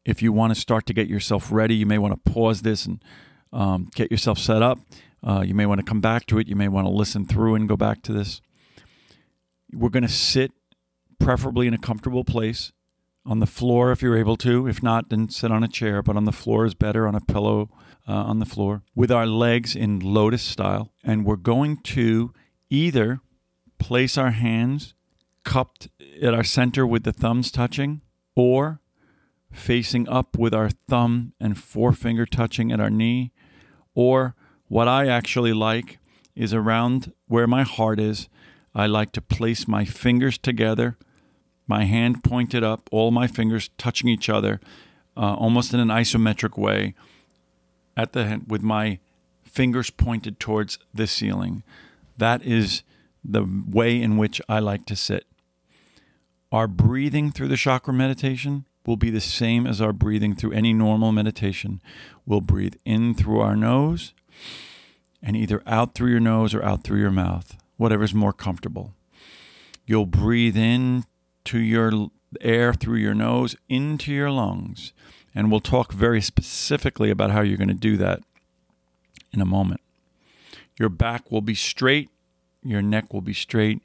if 0.04 0.20
you 0.20 0.32
want 0.32 0.52
to 0.52 0.60
start 0.60 0.84
to 0.86 0.92
get 0.92 1.08
yourself 1.08 1.50
ready, 1.50 1.76
you 1.76 1.86
may 1.86 1.98
want 1.98 2.12
to 2.12 2.30
pause 2.30 2.62
this 2.62 2.84
and 2.84 3.02
um, 3.52 3.88
get 3.94 4.10
yourself 4.10 4.38
set 4.38 4.60
up. 4.60 4.78
Uh, 5.26 5.44
you 5.46 5.54
may 5.54 5.66
want 5.66 5.78
to 5.78 5.86
come 5.86 6.00
back 6.00 6.26
to 6.26 6.38
it. 6.38 6.48
You 6.48 6.56
may 6.56 6.68
want 6.68 6.86
to 6.86 6.90
listen 6.90 7.24
through 7.24 7.54
and 7.54 7.68
go 7.68 7.76
back 7.76 8.02
to 8.02 8.12
this. 8.12 8.42
We're 9.72 9.88
going 9.88 10.02
to 10.02 10.08
sit, 10.08 10.52
preferably 11.18 11.66
in 11.66 11.74
a 11.74 11.78
comfortable 11.78 12.24
place, 12.24 12.72
on 13.24 13.38
the 13.38 13.46
floor 13.46 13.92
if 13.92 14.02
you're 14.02 14.16
able 14.16 14.36
to. 14.38 14.66
If 14.66 14.82
not, 14.82 15.08
then 15.08 15.28
sit 15.28 15.52
on 15.52 15.62
a 15.62 15.68
chair, 15.68 16.02
but 16.02 16.16
on 16.16 16.24
the 16.24 16.32
floor 16.32 16.66
is 16.66 16.74
better, 16.74 17.06
on 17.06 17.14
a 17.14 17.20
pillow 17.20 17.70
uh, 18.08 18.12
on 18.12 18.40
the 18.40 18.46
floor, 18.46 18.82
with 18.94 19.10
our 19.10 19.26
legs 19.26 19.76
in 19.76 20.00
lotus 20.00 20.42
style. 20.42 20.92
And 21.04 21.24
we're 21.24 21.36
going 21.36 21.78
to 21.78 22.32
either 22.68 23.20
place 23.78 24.18
our 24.18 24.32
hands 24.32 24.94
cupped 25.44 25.88
at 26.20 26.34
our 26.34 26.44
center 26.44 26.86
with 26.86 27.04
the 27.04 27.12
thumbs 27.12 27.50
touching, 27.50 28.00
or 28.34 28.80
facing 29.52 30.08
up 30.08 30.38
with 30.38 30.54
our 30.54 30.70
thumb 30.88 31.32
and 31.38 31.58
forefinger 31.58 32.26
touching 32.26 32.72
at 32.72 32.80
our 32.80 32.90
knee, 32.90 33.32
or 33.94 34.34
what 34.68 34.88
I 34.88 35.06
actually 35.06 35.52
like 35.52 35.98
is 36.34 36.54
around 36.54 37.12
where 37.26 37.46
my 37.46 37.62
heart 37.62 38.00
is. 38.00 38.28
I 38.74 38.86
like 38.86 39.12
to 39.12 39.20
place 39.20 39.68
my 39.68 39.84
fingers 39.84 40.38
together, 40.38 40.96
my 41.66 41.84
hand 41.84 42.24
pointed 42.24 42.64
up, 42.64 42.88
all 42.90 43.10
my 43.10 43.26
fingers 43.26 43.70
touching 43.78 44.08
each 44.08 44.28
other, 44.28 44.60
uh, 45.16 45.34
almost 45.34 45.74
in 45.74 45.80
an 45.80 45.88
isometric 45.88 46.58
way, 46.58 46.94
at 47.96 48.12
the 48.12 48.40
with 48.46 48.62
my 48.62 48.98
fingers 49.44 49.90
pointed 49.90 50.40
towards 50.40 50.78
the 50.94 51.06
ceiling. 51.06 51.62
That 52.16 52.42
is 52.42 52.82
the 53.24 53.44
way 53.68 54.00
in 54.00 54.16
which 54.16 54.40
I 54.48 54.58
like 54.58 54.86
to 54.86 54.96
sit. 54.96 55.26
Our 56.50 56.66
breathing 56.66 57.30
through 57.30 57.48
the 57.48 57.56
chakra 57.56 57.92
meditation 57.92 58.64
will 58.86 58.96
be 58.96 59.10
the 59.10 59.20
same 59.20 59.66
as 59.66 59.80
our 59.80 59.92
breathing 59.92 60.34
through 60.34 60.52
any 60.52 60.72
normal 60.72 61.12
meditation. 61.12 61.80
We'll 62.26 62.40
breathe 62.40 62.74
in 62.84 63.14
through 63.14 63.40
our 63.40 63.56
nose 63.56 64.12
and 65.22 65.36
either 65.36 65.62
out 65.66 65.94
through 65.94 66.10
your 66.10 66.20
nose 66.20 66.52
or 66.54 66.64
out 66.64 66.82
through 66.82 67.00
your 67.00 67.12
mouth, 67.12 67.56
whatever's 67.82 68.14
more 68.14 68.32
comfortable. 68.32 68.94
You'll 69.84 70.06
breathe 70.06 70.56
in 70.56 71.04
to 71.44 71.58
your 71.58 72.10
air 72.40 72.72
through 72.72 72.98
your 72.98 73.14
nose 73.14 73.56
into 73.68 74.12
your 74.12 74.30
lungs. 74.30 74.92
And 75.34 75.50
we'll 75.50 75.60
talk 75.60 75.92
very 75.92 76.20
specifically 76.20 77.10
about 77.10 77.32
how 77.32 77.40
you're 77.40 77.58
going 77.58 77.68
to 77.68 77.74
do 77.74 77.96
that 77.96 78.20
in 79.32 79.40
a 79.40 79.46
moment. 79.46 79.80
Your 80.78 80.88
back 80.88 81.30
will 81.30 81.40
be 81.40 81.54
straight, 81.54 82.10
your 82.62 82.82
neck 82.82 83.12
will 83.12 83.20
be 83.20 83.34
straight, 83.34 83.82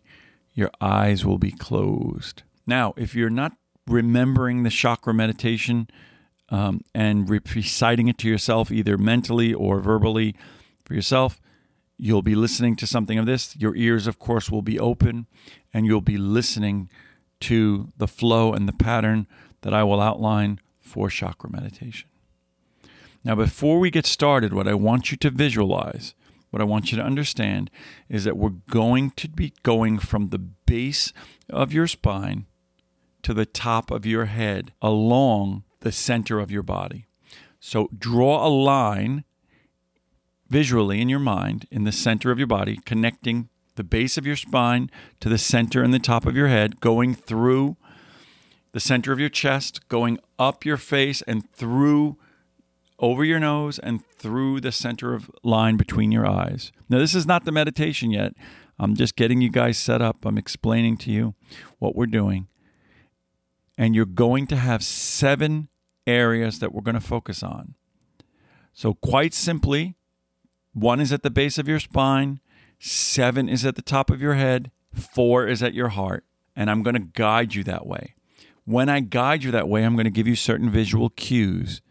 your 0.54 0.72
eyes 0.80 1.26
will 1.26 1.38
be 1.38 1.52
closed. 1.52 2.44
Now, 2.66 2.94
if 2.98 3.16
you're 3.16 3.30
not 3.30 3.54
remembering 3.88 4.64
the 4.64 4.70
chakra 4.70 5.14
meditation 5.14 5.90
um, 6.50 6.82
and 6.94 7.30
reciting 7.30 8.08
it 8.08 8.18
to 8.20 8.28
yourself, 8.28 8.72
either 8.72 8.98
mentally 8.98 9.54
or 9.54 9.80
verbally 9.80 10.36
for 10.86 10.94
yourself, 10.94 11.40
you'll 11.98 12.22
be 12.22 12.36
listening 12.36 12.76
to 12.78 12.88
something 12.88 13.18
of 13.18 13.26
this. 13.26 13.56
Your 13.58 13.76
ears, 13.76 14.08
of 14.08 14.20
course, 14.20 14.50
will 14.50 14.62
be 14.62 14.80
open 14.80 15.28
and 15.74 15.86
you'll 15.86 16.02
be 16.02 16.18
listening 16.18 16.90
to 17.42 17.92
the 17.98 18.08
flow 18.08 18.54
and 18.54 18.68
the 18.68 18.74
pattern 18.74 19.28
that 19.62 19.74
I 19.74 19.84
will 19.84 20.02
outline 20.02 20.60
for 20.80 21.10
chakra 21.10 21.50
meditation. 21.50 22.10
Now, 23.24 23.36
before 23.36 23.80
we 23.80 23.92
get 23.92 24.06
started, 24.06 24.54
what 24.54 24.68
I 24.68 24.74
want 24.74 25.12
you 25.12 25.18
to 25.18 25.30
visualize, 25.30 26.14
what 26.50 26.62
I 26.62 26.66
want 26.66 26.92
you 26.92 26.98
to 26.98 27.04
understand 27.04 27.70
is 28.08 28.24
that 28.24 28.38
we're 28.38 28.50
going 28.70 29.12
to 29.12 29.28
be 29.28 29.54
going 29.64 30.00
from 30.00 30.30
the 30.30 30.40
base 30.40 31.12
of 31.50 31.74
your 31.74 31.88
spine 31.88 32.46
to 33.24 33.34
the 33.34 33.46
top 33.46 33.92
of 33.92 34.06
your 34.06 34.26
head 34.26 34.72
along 34.82 35.64
the 35.82 35.92
center 35.92 36.40
of 36.40 36.52
your 36.52 36.64
body. 36.64 37.08
So 37.60 37.90
draw 37.98 38.46
a 38.46 38.50
line 38.50 39.26
visually 40.50 41.02
in 41.02 41.10
your 41.10 41.20
mind 41.20 41.66
in 41.72 41.84
the 41.84 41.92
center 41.92 42.32
of 42.32 42.38
your 42.38 42.48
body, 42.48 42.80
connecting 42.86 43.50
the 43.76 43.84
base 43.84 44.18
of 44.18 44.26
your 44.26 44.36
spine 44.36 44.90
to 45.20 45.30
the 45.30 45.38
center 45.38 45.84
and 45.84 45.94
the 45.94 46.00
top 46.00 46.26
of 46.26 46.36
your 46.36 46.48
head, 46.48 46.80
going 46.80 47.14
through 47.14 47.78
the 48.72 48.80
center 48.80 49.12
of 49.12 49.20
your 49.20 49.30
chest, 49.30 49.88
going 49.88 50.20
up 50.40 50.66
your 50.66 50.78
face 50.78 51.22
and 51.24 51.50
through 51.52 52.18
over 53.00 53.24
your 53.24 53.40
nose 53.40 53.78
and 53.80 54.04
through 54.08 54.60
the 54.60 54.72
center 54.72 55.14
of 55.14 55.30
line 55.44 55.78
between 55.78 56.12
your 56.12 56.26
eyes. 56.26 56.72
Now, 56.90 56.98
this 56.98 57.14
is 57.14 57.28
not 57.28 57.46
the 57.46 57.52
meditation 57.52 58.12
yet. 58.12 58.34
I'm 58.80 58.96
just 58.96 59.16
getting 59.16 59.42
you 59.42 59.50
guys 59.50 59.78
set 59.78 60.02
up. 60.02 60.26
I'm 60.26 60.38
explaining 60.38 60.98
to 60.98 61.12
you 61.12 61.36
what 61.80 61.96
we're 61.96 62.08
doing 62.08 62.48
and 63.78 63.96
you're 63.96 64.06
going 64.06 64.48
to 64.48 64.56
have 64.56 64.84
seven 64.84 65.70
areas 66.06 66.60
that 66.60 66.74
we're 66.74 66.82
going 66.82 66.96
to 66.96 67.02
focus 67.02 67.44
on. 67.44 67.76
So, 68.74 68.94
quite 68.96 69.34
simply, 69.34 69.96
one 70.78 71.00
is 71.00 71.12
at 71.12 71.24
the 71.24 71.32
base 71.32 71.58
of 71.58 71.68
your 71.68 71.80
spine, 71.80 72.40
seven 72.78 73.50
is 73.50 73.66
at 73.66 73.76
the 73.76 73.82
top 73.82 74.12
of 74.12 74.22
your 74.22 74.36
head, 74.36 74.70
four 74.94 75.48
is 75.48 75.64
at 75.64 75.74
your 75.74 75.90
heart. 75.90 76.24
And 76.56 76.70
I'm 76.70 76.84
going 76.84 76.94
to 76.94 77.00
guide 77.00 77.56
you 77.56 77.64
that 77.64 77.88
way. 77.88 78.14
When 78.64 78.88
I 78.88 79.00
guide 79.00 79.44
you 79.44 79.50
that 79.52 79.68
way, 79.68 79.84
I'm 79.84 79.96
going 79.96 80.06
to 80.06 80.12
give 80.12 80.28
you 80.28 80.36
certain 80.36 80.70
visual 80.70 81.10
cues. 81.10 81.82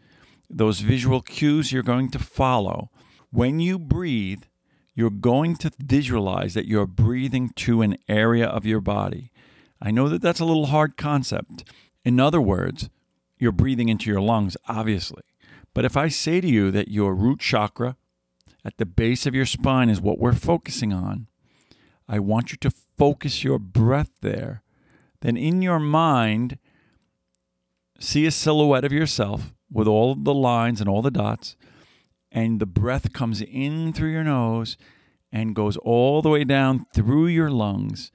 Those 0.49 0.79
visual 0.79 1.21
cues 1.21 1.73
you're 1.73 1.83
going 1.83 2.11
to 2.11 2.19
follow. 2.19 2.89
When 3.29 3.59
you 3.59 3.77
breathe, 3.77 4.43
you're 4.95 5.09
going 5.09 5.57
to 5.57 5.71
visualize 5.79 6.53
that 6.53 6.67
you're 6.67 6.87
breathing 6.87 7.49
to 7.57 7.81
an 7.81 7.97
area 8.07 8.47
of 8.47 8.65
your 8.65 8.79
body. 8.79 9.31
I 9.81 9.91
know 9.91 10.07
that 10.07 10.21
that's 10.21 10.39
a 10.39 10.45
little 10.45 10.67
hard 10.67 10.95
concept. 10.95 11.65
In 12.05 12.21
other 12.21 12.39
words, 12.39 12.89
you're 13.37 13.51
breathing 13.51 13.89
into 13.89 14.09
your 14.09 14.21
lungs, 14.21 14.55
obviously. 14.69 15.23
But 15.73 15.83
if 15.83 15.97
I 15.97 16.07
say 16.07 16.39
to 16.39 16.47
you 16.47 16.71
that 16.71 16.87
your 16.87 17.13
root 17.13 17.39
chakra 17.39 17.97
at 18.67 18.77
the 18.77 18.85
base 18.85 19.25
of 19.25 19.33
your 19.33 19.45
spine 19.45 19.89
is 19.89 20.01
what 20.01 20.19
we're 20.19 20.33
focusing 20.33 20.91
on, 20.91 21.27
I 22.09 22.19
want 22.19 22.51
you 22.51 22.57
to 22.57 22.71
focus 22.97 23.41
your 23.41 23.59
breath 23.59 24.11
there. 24.19 24.61
Then 25.21 25.37
in 25.37 25.61
your 25.61 25.79
mind, 25.79 26.57
see 27.97 28.25
a 28.25 28.31
silhouette 28.31 28.83
of 28.83 28.91
yourself 28.91 29.53
with 29.71 29.87
all 29.87 30.15
the 30.15 30.33
lines 30.33 30.81
and 30.81 30.89
all 30.89 31.01
the 31.01 31.09
dots, 31.09 31.55
and 32.29 32.59
the 32.59 32.65
breath 32.65 33.13
comes 33.13 33.41
in 33.41 33.93
through 33.93 34.11
your 34.11 34.25
nose 34.25 34.75
and 35.31 35.55
goes 35.55 35.77
all 35.77 36.21
the 36.21 36.29
way 36.29 36.43
down 36.43 36.85
through 36.93 37.27
your 37.27 37.49
lungs 37.49 38.11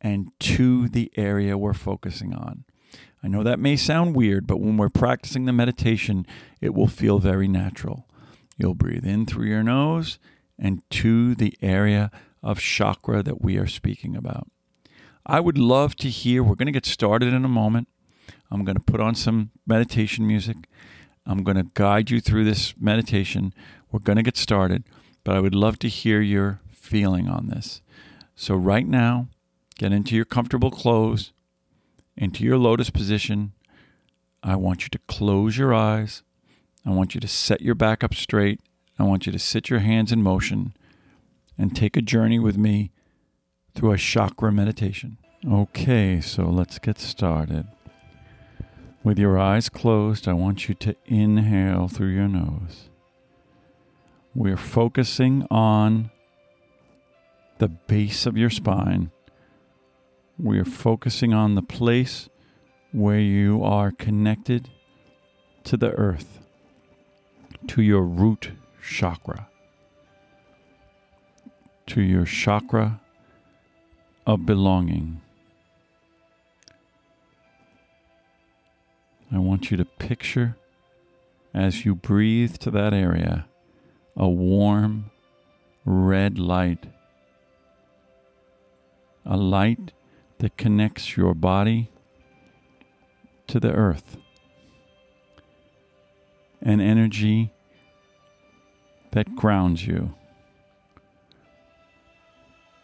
and 0.00 0.30
to 0.40 0.88
the 0.88 1.12
area 1.14 1.58
we're 1.58 1.74
focusing 1.74 2.34
on. 2.34 2.64
I 3.22 3.28
know 3.28 3.42
that 3.42 3.58
may 3.58 3.76
sound 3.76 4.16
weird, 4.16 4.46
but 4.46 4.60
when 4.60 4.78
we're 4.78 4.88
practicing 4.88 5.44
the 5.44 5.52
meditation, 5.52 6.26
it 6.62 6.72
will 6.72 6.86
feel 6.86 7.18
very 7.18 7.48
natural. 7.48 8.06
You'll 8.60 8.74
breathe 8.74 9.06
in 9.06 9.26
through 9.26 9.46
your 9.46 9.62
nose 9.62 10.18
and 10.58 10.82
to 10.90 11.34
the 11.34 11.56
area 11.62 12.10
of 12.42 12.60
chakra 12.60 13.22
that 13.22 13.40
we 13.40 13.56
are 13.56 13.66
speaking 13.66 14.16
about. 14.16 14.48
I 15.26 15.40
would 15.40 15.58
love 15.58 15.96
to 15.96 16.08
hear, 16.08 16.42
we're 16.42 16.54
going 16.54 16.66
to 16.66 16.72
get 16.72 16.86
started 16.86 17.32
in 17.32 17.44
a 17.44 17.48
moment. 17.48 17.88
I'm 18.50 18.64
going 18.64 18.76
to 18.76 18.82
put 18.82 19.00
on 19.00 19.14
some 19.14 19.50
meditation 19.66 20.26
music. 20.26 20.56
I'm 21.26 21.42
going 21.42 21.56
to 21.56 21.70
guide 21.74 22.10
you 22.10 22.20
through 22.20 22.44
this 22.44 22.74
meditation. 22.78 23.54
We're 23.90 24.00
going 24.00 24.16
to 24.16 24.22
get 24.22 24.36
started, 24.36 24.84
but 25.24 25.36
I 25.36 25.40
would 25.40 25.54
love 25.54 25.78
to 25.80 25.88
hear 25.88 26.20
your 26.20 26.60
feeling 26.70 27.28
on 27.28 27.48
this. 27.48 27.82
So, 28.34 28.54
right 28.54 28.86
now, 28.86 29.28
Get 29.80 29.94
into 29.94 30.14
your 30.14 30.26
comfortable 30.26 30.70
clothes, 30.70 31.32
into 32.14 32.44
your 32.44 32.58
lotus 32.58 32.90
position. 32.90 33.52
I 34.42 34.54
want 34.56 34.82
you 34.82 34.90
to 34.90 34.98
close 35.08 35.56
your 35.56 35.72
eyes. 35.72 36.22
I 36.84 36.90
want 36.90 37.14
you 37.14 37.20
to 37.20 37.28
set 37.28 37.60
your 37.60 37.74
back 37.74 38.02
up 38.02 38.14
straight. 38.14 38.60
I 38.98 39.04
want 39.04 39.26
you 39.26 39.32
to 39.32 39.38
sit 39.38 39.70
your 39.70 39.80
hands 39.80 40.12
in 40.12 40.22
motion 40.22 40.74
and 41.58 41.74
take 41.74 41.96
a 41.96 42.02
journey 42.02 42.38
with 42.38 42.56
me 42.56 42.90
through 43.74 43.92
a 43.92 43.98
chakra 43.98 44.52
meditation. 44.52 45.18
Okay, 45.48 46.20
so 46.20 46.44
let's 46.44 46.78
get 46.78 46.98
started. 46.98 47.66
With 49.02 49.18
your 49.18 49.38
eyes 49.38 49.68
closed, 49.68 50.28
I 50.28 50.34
want 50.34 50.68
you 50.68 50.74
to 50.76 50.96
inhale 51.06 51.88
through 51.88 52.08
your 52.08 52.28
nose. 52.28 52.88
We're 54.34 54.56
focusing 54.56 55.46
on 55.50 56.10
the 57.58 57.68
base 57.68 58.26
of 58.26 58.36
your 58.36 58.50
spine 58.50 59.10
we 60.42 60.58
are 60.58 60.64
focusing 60.64 61.34
on 61.34 61.54
the 61.54 61.62
place 61.62 62.28
where 62.92 63.20
you 63.20 63.62
are 63.62 63.92
connected 63.92 64.70
to 65.64 65.76
the 65.76 65.90
earth, 65.92 66.39
to 67.68 67.82
your 67.82 68.02
root 68.02 68.52
chakra, 68.82 69.48
to 71.86 72.00
your 72.00 72.24
chakra 72.24 73.00
of 74.26 74.46
belonging. 74.46 75.20
I 79.32 79.38
want 79.38 79.70
you 79.70 79.76
to 79.76 79.84
picture 79.84 80.56
as 81.54 81.84
you 81.84 81.94
breathe 81.94 82.56
to 82.58 82.70
that 82.70 82.92
area 82.92 83.46
a 84.16 84.28
warm 84.28 85.10
red 85.84 86.38
light, 86.38 86.86
a 89.24 89.36
light 89.36 89.92
that 90.38 90.56
connects 90.56 91.16
your 91.16 91.34
body 91.34 91.90
to 93.46 93.60
the 93.60 93.72
earth. 93.72 94.16
An 96.62 96.80
energy 96.80 97.52
that 99.12 99.34
grounds 99.34 99.86
you, 99.86 100.14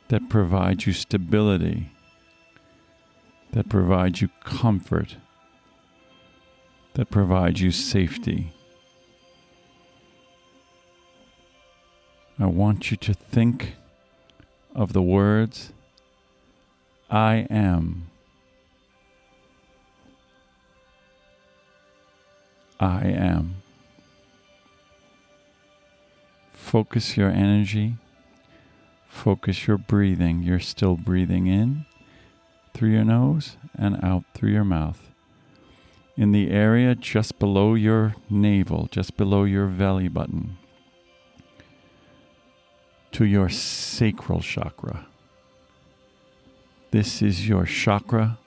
that 0.09 0.29
provides 0.29 0.87
you 0.87 0.93
stability, 0.93 1.91
that 3.53 3.69
provides 3.69 4.23
you 4.23 4.29
comfort, 4.45 5.17
that 6.95 7.11
provides 7.11 7.61
you 7.61 7.71
safety. 7.71 8.53
I 12.39 12.47
want 12.47 12.91
you 12.91 12.97
to 12.99 13.15
think 13.15 13.77
of 14.75 14.93
the 14.93 15.03
words, 15.03 15.73
I 17.11 17.47
am. 17.51 18.11
I 22.79 23.07
am. 23.07 23.63
Focus 26.67 27.17
your 27.17 27.31
energy, 27.31 27.95
focus 29.07 29.69
your 29.69 29.79
breathing. 29.79 30.43
You're 30.43 30.59
still 30.59 30.97
breathing 30.97 31.47
in 31.47 31.87
through 32.75 32.89
your 32.89 33.05
nose 33.05 33.57
and 33.79 34.03
out 34.03 34.25
through 34.35 34.51
your 34.51 34.65
mouth. 34.65 35.13
In 36.17 36.33
the 36.33 36.51
area 36.51 36.97
just 36.97 37.39
below 37.39 37.75
your 37.75 38.17
navel, 38.29 38.89
just 38.91 39.17
below 39.17 39.45
your 39.45 39.69
belly 39.69 40.09
button, 40.09 40.59
to 43.13 43.25
your 43.25 43.49
sacral 43.49 44.41
chakra. 44.41 45.07
This 46.91 47.23
is 47.23 47.47
your 47.47 47.65
chakra 47.67 48.39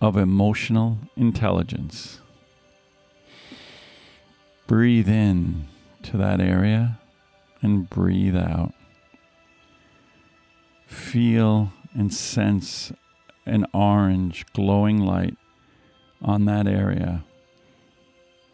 of 0.00 0.16
emotional 0.16 0.98
intelligence. 1.16 2.20
Breathe 4.68 5.08
in 5.08 5.66
to 6.04 6.16
that 6.16 6.40
area 6.40 7.00
and 7.62 7.88
breathe 7.88 8.36
out. 8.36 8.74
Feel 10.86 11.72
and 11.94 12.12
sense 12.12 12.92
an 13.46 13.66
orange 13.72 14.44
glowing 14.52 14.98
light 14.98 15.36
on 16.20 16.44
that 16.44 16.66
area. 16.66 17.24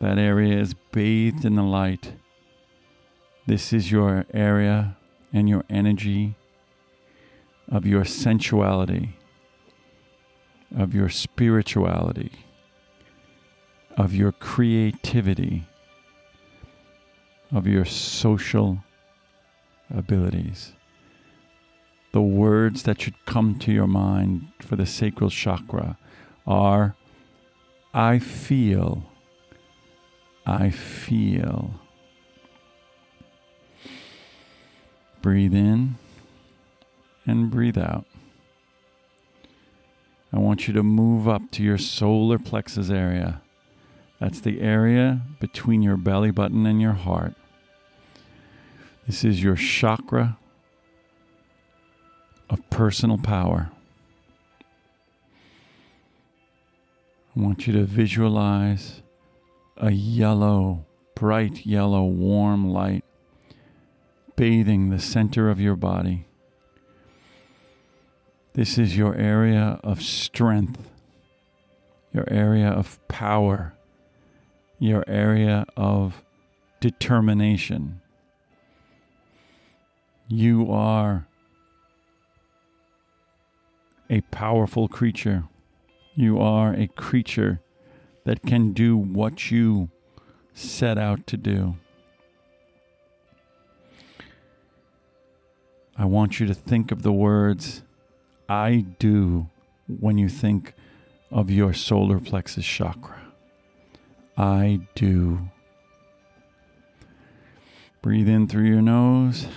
That 0.00 0.19
area 0.19 0.59
is 0.61 0.75
bathed 0.93 1.45
in 1.45 1.57
the 1.57 1.62
light. 1.62 2.12
This 3.47 3.73
is 3.73 3.91
your 3.91 4.27
area 4.33 4.97
and 5.33 5.49
your 5.49 5.65
energy 5.69 6.37
of 7.71 7.85
your 7.85 8.05
sensuality, 8.05 9.17
of 10.75 10.95
your 10.95 11.09
spirituality, 11.09 12.33
of 13.97 14.15
your 14.15 14.33
creativity, 14.33 15.67
of 17.53 17.67
your 17.67 17.85
social 17.85 18.79
abilities. 19.95 20.73
The 22.12 22.23
words 22.23 22.85
that 22.85 23.00
should 23.02 23.25
come 23.26 23.59
to 23.61 23.73
your 23.73 23.87
mind 23.87 24.49
for 24.61 24.76
the 24.76 24.87
sacral 24.87 25.30
chakra 25.30 25.99
are 26.47 26.97
I 27.92 28.18
feel, 28.18 29.11
I 30.47 30.71
feel. 30.71 31.80
Breathe 35.21 35.54
in 35.54 35.97
and 37.26 37.50
breathe 37.50 37.78
out. 37.78 38.07
I 40.33 40.38
want 40.38 40.68
you 40.68 40.75
to 40.75 40.83
move 40.83 41.26
up 41.26 41.50
to 41.52 41.62
your 41.62 41.78
solar 41.78 42.38
plexus 42.38 42.90
area. 42.90 43.40
That's 44.21 44.40
the 44.40 44.61
area 44.61 45.23
between 45.40 45.83
your 45.83 45.97
belly 45.97 46.30
button 46.30 46.66
and 46.66 46.80
your 46.80 46.92
heart. 46.92 47.35
This 49.09 49.25
is 49.25 49.43
your 49.43 49.57
chakra 49.57 50.37
of 52.50 52.68
personal 52.68 53.16
power. 53.16 53.71
I 57.35 57.40
want 57.40 57.66
you 57.66 57.73
to 57.73 57.85
visualize 57.85 59.01
a 59.79 59.92
yellow, 59.92 60.85
bright 61.14 61.64
yellow, 61.64 62.05
warm 62.05 62.68
light 62.68 63.03
bathing 64.37 64.90
the 64.90 64.99
center 64.99 65.49
of 65.49 65.59
your 65.59 65.75
body. 65.75 66.27
This 68.53 68.77
is 68.77 68.94
your 68.94 69.14
area 69.14 69.81
of 69.83 70.03
strength, 70.03 70.87
your 72.12 72.29
area 72.29 72.68
of 72.68 72.99
power, 73.09 73.73
your 74.79 75.03
area 75.09 75.64
of 75.79 76.23
determination. 76.81 78.03
You 80.29 80.71
are 80.71 81.27
a 84.11 84.21
powerful 84.21 84.87
creature. 84.87 85.45
You 86.14 86.38
are 86.38 86.75
a 86.75 86.87
creature 86.88 87.61
that 88.25 88.43
can 88.43 88.75
do 88.75 88.97
what 88.97 89.51
you 89.51 89.88
set 90.53 90.99
out 90.99 91.27
to 91.29 91.38
do. 91.38 91.77
I 95.97 96.05
want 96.05 96.38
you 96.38 96.47
to 96.47 96.55
think 96.55 96.93
of 96.93 97.03
the 97.03 97.12
words 97.12 97.83
I 98.49 98.85
do 98.99 99.49
when 99.87 100.19
you 100.19 100.29
think 100.29 100.75
of 101.31 101.51
your 101.51 101.73
solar 101.73 102.21
plexus 102.21 102.67
chakra. 102.67 103.21
I 104.37 104.81
do. 104.95 105.49
Breathe 108.03 108.29
in 108.29 108.47
through 108.47 108.67
your 108.67 108.83
nose, 108.83 109.49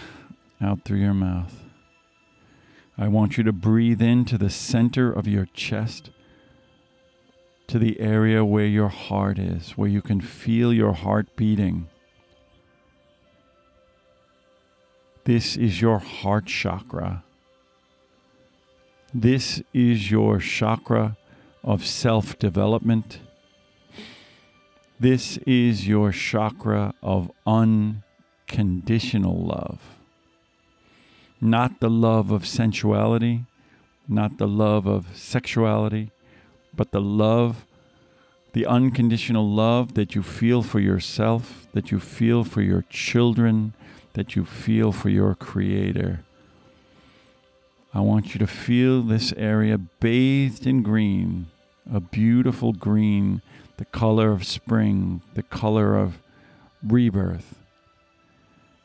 out 0.61 0.83
through 0.83 0.99
your 0.99 1.13
mouth. 1.13 1.63
I 2.97 3.07
want 3.07 3.37
you 3.37 3.43
to 3.43 3.51
breathe 3.51 4.01
into 4.01 4.37
the 4.37 4.49
center 4.49 5.11
of 5.11 5.27
your 5.27 5.47
chest, 5.53 6.11
to 7.67 7.79
the 7.79 7.99
area 7.99 8.45
where 8.45 8.65
your 8.65 8.89
heart 8.89 9.39
is, 9.39 9.71
where 9.71 9.89
you 9.89 10.01
can 10.01 10.21
feel 10.21 10.71
your 10.73 10.93
heart 10.93 11.35
beating. 11.35 11.87
This 15.23 15.55
is 15.55 15.81
your 15.81 15.99
heart 15.99 16.45
chakra. 16.45 17.23
This 19.13 19.61
is 19.73 20.11
your 20.11 20.39
chakra 20.39 21.17
of 21.63 21.85
self 21.85 22.37
development. 22.39 23.19
This 24.99 25.37
is 25.47 25.87
your 25.87 26.11
chakra 26.11 26.93
of 27.01 27.31
unconditional 27.47 29.43
love. 29.43 30.00
Not 31.41 31.79
the 31.79 31.89
love 31.89 32.29
of 32.29 32.45
sensuality, 32.45 33.45
not 34.07 34.37
the 34.37 34.47
love 34.47 34.85
of 34.85 35.07
sexuality, 35.17 36.11
but 36.75 36.91
the 36.91 37.01
love, 37.01 37.65
the 38.53 38.67
unconditional 38.67 39.49
love 39.49 39.95
that 39.95 40.13
you 40.13 40.21
feel 40.21 40.61
for 40.61 40.79
yourself, 40.79 41.67
that 41.73 41.91
you 41.91 41.99
feel 41.99 42.43
for 42.43 42.61
your 42.61 42.83
children, 42.89 43.73
that 44.13 44.35
you 44.35 44.45
feel 44.45 44.91
for 44.91 45.09
your 45.09 45.33
Creator. 45.33 46.23
I 47.93 48.01
want 48.01 48.33
you 48.33 48.39
to 48.39 48.47
feel 48.47 49.01
this 49.01 49.33
area 49.33 49.77
bathed 49.77 50.67
in 50.67 50.83
green, 50.83 51.47
a 51.91 51.99
beautiful 51.99 52.71
green, 52.71 53.41
the 53.77 53.85
color 53.85 54.31
of 54.31 54.45
spring, 54.45 55.21
the 55.33 55.43
color 55.43 55.97
of 55.97 56.19
rebirth. 56.83 57.60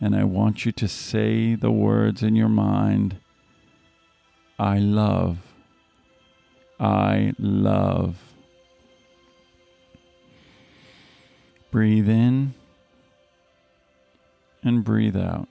And 0.01 0.15
I 0.15 0.25
want 0.25 0.67
you 0.67 0.73
to 0.73 0.89
say 0.89 1.55
the 1.55 1.71
words 1.71 2.23
in 2.23 2.37
your 2.37 2.49
mind 2.49 3.19
I 4.59 4.79
love. 4.79 5.39
I 6.81 7.33
love. 7.39 8.17
Breathe 11.71 12.09
in 12.09 12.55
and 14.63 14.83
breathe 14.83 15.17
out. 15.17 15.49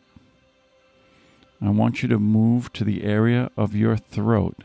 I 1.61 1.69
want 1.69 2.01
you 2.01 2.09
to 2.09 2.19
move 2.19 2.73
to 2.73 2.83
the 2.83 3.03
area 3.03 3.49
of 3.55 3.75
your 3.75 3.97
throat. 3.97 4.63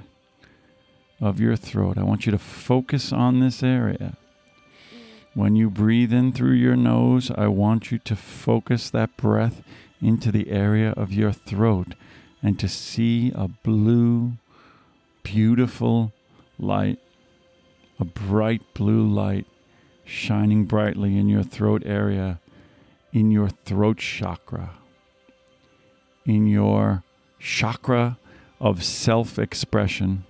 Of 1.20 1.38
your 1.38 1.56
throat. 1.56 1.98
I 1.98 2.02
want 2.02 2.26
you 2.26 2.32
to 2.32 2.38
focus 2.38 3.12
on 3.12 3.40
this 3.40 3.62
area. 3.62 4.16
When 5.34 5.56
you 5.56 5.70
breathe 5.70 6.12
in 6.12 6.32
through 6.32 6.54
your 6.54 6.76
nose, 6.76 7.30
I 7.30 7.46
want 7.46 7.90
you 7.90 7.98
to 7.98 8.16
focus 8.16 8.90
that 8.90 9.16
breath 9.16 9.62
into 10.00 10.32
the 10.32 10.50
area 10.50 10.90
of 10.92 11.12
your 11.12 11.32
throat 11.32 11.94
and 12.42 12.58
to 12.58 12.68
see 12.68 13.32
a 13.34 13.48
blue, 13.48 14.32
beautiful 15.22 16.12
light, 16.58 16.98
a 17.98 18.04
bright 18.04 18.62
blue 18.74 19.06
light 19.06 19.46
shining 20.04 20.64
brightly 20.64 21.16
in 21.16 21.28
your 21.28 21.44
throat 21.44 21.82
area 21.84 22.40
in 23.12 23.30
your 23.30 23.48
throat 23.48 23.98
chakra, 23.98 24.70
in 26.24 26.46
your 26.46 27.02
chakra 27.38 28.18
of 28.60 28.84
self 28.84 29.38
expression. 29.38 30.24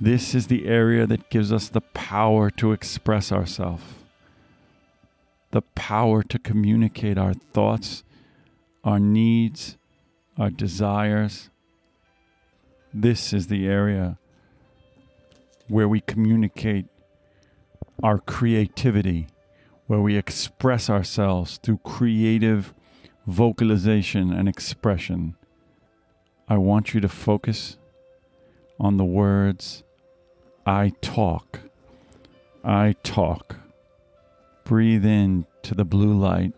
This 0.00 0.32
is 0.34 0.46
the 0.46 0.66
area 0.66 1.06
that 1.06 1.28
gives 1.28 1.52
us 1.52 1.68
the 1.68 1.80
power 1.80 2.50
to 2.50 2.72
express 2.72 3.32
ourselves. 3.32 3.82
the 5.50 5.62
power 5.62 6.22
to 6.22 6.38
communicate 6.38 7.16
our 7.16 7.32
thoughts, 7.32 8.04
our 8.84 9.00
needs, 9.00 9.76
our 10.36 10.50
desires. 10.50 11.50
This 12.92 13.32
is 13.32 13.46
the 13.46 13.66
area 13.66 14.18
where 15.68 15.88
we 15.88 16.00
communicate 16.00 16.86
our 18.02 18.18
creativity, 18.18 19.26
where 19.86 20.00
we 20.00 20.16
express 20.16 20.88
ourselves 20.90 21.58
through 21.62 21.78
creative 21.78 22.74
vocalization 23.26 24.32
and 24.32 24.48
expression. 24.48 25.34
I 26.48 26.58
want 26.58 26.94
you 26.94 27.00
to 27.00 27.08
focus 27.08 27.76
on 28.78 28.96
the 28.96 29.04
words 29.04 29.82
I 30.68 30.92
talk. 31.00 31.60
I 32.62 32.94
talk. 33.02 33.56
Breathe 34.64 35.06
in 35.06 35.46
to 35.62 35.74
the 35.74 35.86
blue 35.86 36.12
light 36.12 36.52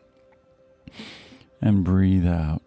and 1.62 1.84
breathe 1.84 2.26
out. 2.26 2.60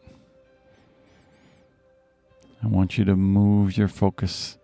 I 2.63 2.67
want 2.67 2.97
you 2.97 3.03
to 3.03 3.17
move 3.17 3.75
your 3.75 3.89
focus 3.89 4.57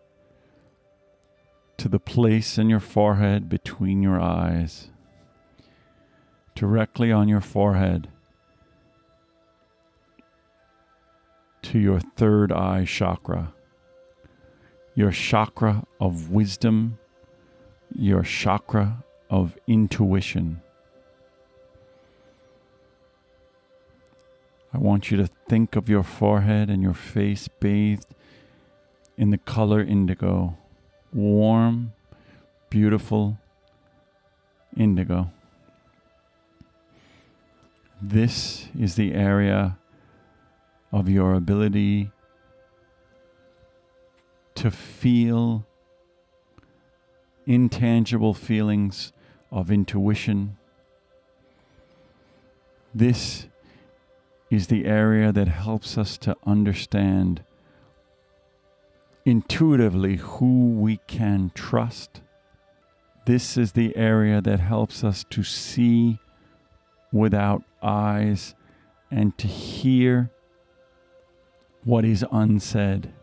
to 1.75 1.89
the 1.89 1.99
place 1.99 2.57
in 2.57 2.69
your 2.69 2.79
forehead 2.79 3.49
between 3.49 4.01
your 4.01 4.21
eyes, 4.21 4.87
directly 6.55 7.11
on 7.11 7.27
your 7.27 7.41
forehead, 7.41 8.07
to 11.63 11.77
your 11.77 11.99
third 11.99 12.53
eye 12.53 12.85
chakra, 12.85 13.53
your 14.99 15.11
chakra 15.11 15.81
of 16.01 16.29
wisdom, 16.29 16.99
your 17.95 18.21
chakra 18.21 19.01
of 19.29 19.57
intuition. 19.65 20.61
I 24.73 24.77
want 24.77 25.09
you 25.09 25.15
to 25.15 25.29
think 25.47 25.77
of 25.77 25.87
your 25.87 26.03
forehead 26.03 26.69
and 26.69 26.83
your 26.83 26.93
face 26.93 27.47
bathed 27.47 28.13
in 29.17 29.29
the 29.29 29.37
color 29.37 29.81
indigo, 29.81 30.57
warm, 31.13 31.93
beautiful 32.69 33.37
indigo. 34.75 35.31
This 38.01 38.67
is 38.77 38.95
the 38.95 39.13
area 39.13 39.77
of 40.91 41.07
your 41.07 41.35
ability 41.35 42.11
to 44.59 44.69
feel 44.69 45.65
intangible 47.45 48.33
feelings 48.33 49.13
of 49.53 49.71
intuition. 49.71 50.57
This 52.93 53.47
is 54.51 54.67
the 54.67 54.85
area 54.85 55.31
that 55.31 55.47
helps 55.47 55.97
us 55.97 56.17
to 56.17 56.35
understand 56.45 57.41
intuitively 59.23 60.17
who 60.17 60.71
we 60.71 60.99
can 61.07 61.53
trust. 61.55 62.19
This 63.25 63.55
is 63.55 63.71
the 63.71 63.95
area 63.95 64.41
that 64.41 64.59
helps 64.59 65.05
us 65.05 65.23
to 65.29 65.41
see 65.41 66.19
without 67.13 67.63
eyes 67.81 68.55
and 69.09 69.37
to 69.37 69.47
hear 69.47 70.31
what 71.85 72.03
is 72.03 72.25
unsaid. 72.29 73.13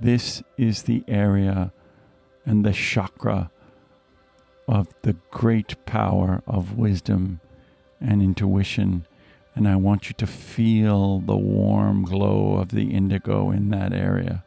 This 0.00 0.42
is 0.56 0.82
the 0.82 1.04
area 1.08 1.72
and 2.44 2.64
the 2.64 2.72
chakra 2.72 3.50
of 4.68 4.88
the 5.02 5.16
great 5.30 5.84
power 5.86 6.42
of 6.46 6.76
wisdom 6.76 7.40
and 8.00 8.22
intuition 8.22 9.06
and 9.56 9.66
I 9.66 9.76
want 9.76 10.08
you 10.08 10.14
to 10.18 10.26
feel 10.26 11.20
the 11.20 11.36
warm 11.36 12.04
glow 12.04 12.58
of 12.58 12.68
the 12.68 12.90
indigo 12.90 13.50
in 13.50 13.70
that 13.70 13.94
area. 13.94 14.44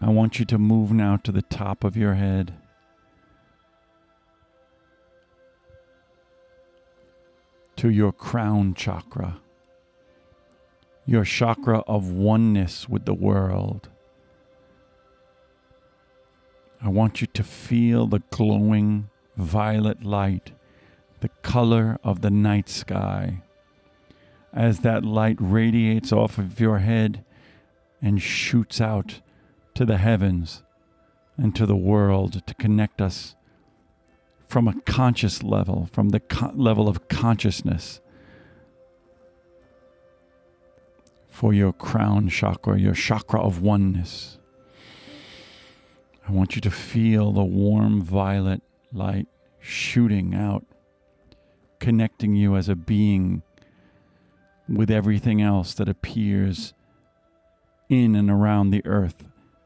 I 0.00 0.08
want 0.08 0.38
you 0.38 0.46
to 0.46 0.58
move 0.58 0.92
now 0.92 1.18
to 1.18 1.30
the 1.30 1.42
top 1.42 1.84
of 1.84 1.94
your 1.94 2.14
head. 2.14 2.54
To 7.76 7.90
your 7.90 8.12
crown 8.12 8.72
chakra, 8.72 9.40
your 11.06 11.24
chakra 11.24 11.80
of 11.80 12.10
oneness 12.10 12.88
with 12.88 13.04
the 13.04 13.14
world. 13.14 13.88
I 16.82 16.88
want 16.88 17.20
you 17.20 17.26
to 17.28 17.42
feel 17.42 18.06
the 18.06 18.22
glowing 18.30 19.08
violet 19.36 20.04
light 20.04 20.52
the 21.24 21.30
color 21.40 21.98
of 22.04 22.20
the 22.20 22.30
night 22.30 22.68
sky. 22.68 23.40
As 24.52 24.80
that 24.80 25.06
light 25.06 25.38
radiates 25.40 26.12
off 26.12 26.36
of 26.36 26.60
your 26.60 26.80
head 26.80 27.24
and 28.02 28.20
shoots 28.20 28.78
out 28.78 29.22
to 29.72 29.86
the 29.86 29.96
heavens 29.96 30.62
and 31.38 31.56
to 31.56 31.64
the 31.64 31.76
world 31.76 32.46
to 32.46 32.54
connect 32.56 33.00
us 33.00 33.36
from 34.46 34.68
a 34.68 34.78
conscious 34.82 35.42
level, 35.42 35.88
from 35.90 36.10
the 36.10 36.20
co- 36.20 36.52
level 36.54 36.88
of 36.88 37.08
consciousness 37.08 38.02
for 41.34 41.52
your 41.52 41.72
crown 41.72 42.28
chakra, 42.28 42.78
your 42.78 42.94
chakra 42.94 43.42
of 43.42 43.60
oneness. 43.60 44.38
I 46.28 46.30
want 46.30 46.54
you 46.54 46.60
to 46.60 46.70
feel 46.70 47.32
the 47.32 47.42
warm 47.42 48.02
violet 48.02 48.62
light 48.92 49.26
shooting 49.58 50.32
out 50.32 50.64
connecting 51.80 52.36
you 52.36 52.54
as 52.54 52.68
a 52.68 52.76
being 52.76 53.42
with 54.68 54.92
everything 54.92 55.42
else 55.42 55.74
that 55.74 55.88
appears 55.88 56.72
in 57.88 58.14
and 58.14 58.30
around 58.30 58.70
the 58.70 58.86
earth 58.86 59.24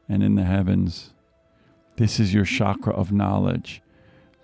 and 0.09 0.23
in 0.23 0.33
the 0.33 0.45
heavens. 0.45 1.13
This 1.97 2.19
is 2.19 2.33
your 2.33 2.45
chakra 2.45 2.93
of 2.93 3.11
knowledge. 3.11 3.83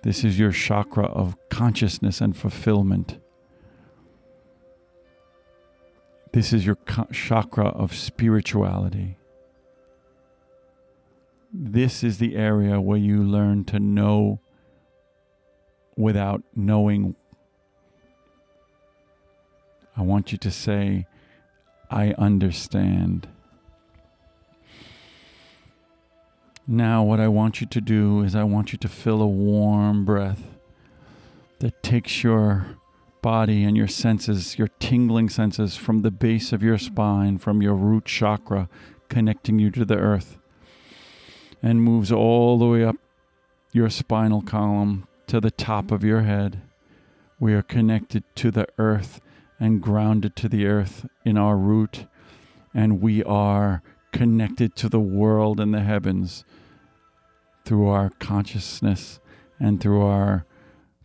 This 0.03 0.23
is 0.23 0.37
your 0.37 0.51
chakra 0.51 1.05
of 1.05 1.35
consciousness 1.49 2.21
and 2.21 2.37
fulfillment. 2.37 3.17
This 6.35 6.51
is 6.51 6.65
your 6.65 6.77
chakra 7.13 7.67
of 7.67 7.95
spirituality. 7.95 9.15
This 11.53 12.03
is 12.03 12.17
the 12.17 12.35
area 12.35 12.81
where 12.81 12.97
you 12.97 13.23
learn 13.23 13.63
to 13.63 13.79
know 13.79 14.41
without 15.95 16.43
knowing 16.53 17.15
I 19.95 20.01
want 20.01 20.33
you 20.33 20.37
to 20.39 20.51
say, 20.51 21.07
I 21.89 22.13
understand. 22.17 23.29
Now, 26.67 27.01
what 27.01 27.21
I 27.21 27.29
want 27.29 27.61
you 27.61 27.67
to 27.67 27.79
do 27.79 28.23
is, 28.23 28.35
I 28.35 28.43
want 28.43 28.73
you 28.73 28.77
to 28.79 28.89
feel 28.89 29.21
a 29.21 29.27
warm 29.27 30.03
breath 30.03 30.43
that 31.59 31.81
takes 31.81 32.25
your 32.25 32.75
body 33.25 33.63
and 33.63 33.75
your 33.75 33.87
senses, 33.87 34.55
your 34.59 34.67
tingling 34.77 35.27
senses, 35.27 35.75
from 35.75 36.03
the 36.03 36.11
base 36.11 36.53
of 36.53 36.61
your 36.61 36.77
spine, 36.77 37.39
from 37.39 37.59
your 37.59 37.73
root 37.73 38.05
chakra, 38.05 38.69
connecting 39.09 39.57
you 39.57 39.71
to 39.71 39.83
the 39.83 39.97
earth, 39.97 40.37
and 41.59 41.81
moves 41.81 42.11
all 42.11 42.59
the 42.59 42.67
way 42.67 42.85
up 42.85 42.97
your 43.73 43.89
spinal 43.89 44.43
column 44.43 45.07
to 45.25 45.41
the 45.41 45.49
top 45.49 45.89
of 45.89 46.03
your 46.03 46.21
head. 46.21 46.61
We 47.39 47.55
are 47.55 47.63
connected 47.63 48.23
to 48.35 48.51
the 48.51 48.67
earth 48.77 49.19
and 49.59 49.81
grounded 49.81 50.35
to 50.35 50.47
the 50.47 50.67
earth 50.67 51.07
in 51.23 51.35
our 51.35 51.57
root, 51.57 52.05
and 52.75 53.01
we 53.01 53.23
are 53.23 53.81
connected 54.11 54.75
to 54.75 54.87
the 54.87 54.99
world 54.99 55.59
and 55.59 55.73
the 55.73 55.81
heavens 55.81 56.45
through 57.65 57.87
our 57.87 58.11
consciousness 58.19 59.19
and 59.59 59.81
through 59.81 60.03
our 60.03 60.45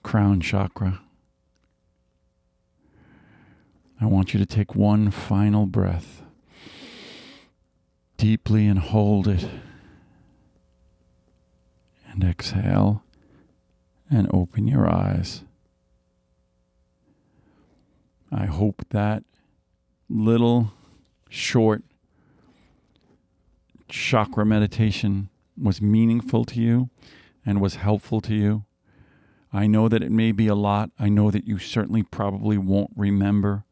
crown 0.02 0.42
chakra. 0.42 1.00
I 4.00 4.06
want 4.06 4.32
you 4.32 4.40
to 4.40 4.46
take 4.46 4.74
one 4.74 5.10
final 5.10 5.66
breath 5.66 6.22
deeply 8.16 8.66
and 8.66 8.78
hold 8.78 9.28
it. 9.28 9.46
And 12.10 12.24
exhale 12.24 13.04
and 14.10 14.28
open 14.32 14.66
your 14.66 14.88
eyes. 14.90 15.44
I 18.32 18.46
hope 18.46 18.84
that 18.90 19.22
little 20.08 20.72
short 21.28 21.82
chakra 23.88 24.46
meditation 24.46 25.28
was 25.60 25.82
meaningful 25.82 26.44
to 26.46 26.60
you 26.60 26.90
and 27.44 27.60
was 27.60 27.76
helpful 27.76 28.20
to 28.22 28.34
you. 28.34 28.64
I 29.52 29.66
know 29.66 29.88
that 29.88 30.02
it 30.02 30.10
may 30.10 30.32
be 30.32 30.46
a 30.46 30.54
lot. 30.54 30.90
I 30.98 31.08
know 31.08 31.30
that 31.30 31.46
you 31.46 31.58
certainly 31.58 32.02
probably 32.02 32.56
won't 32.56 32.90
remember 32.96 33.64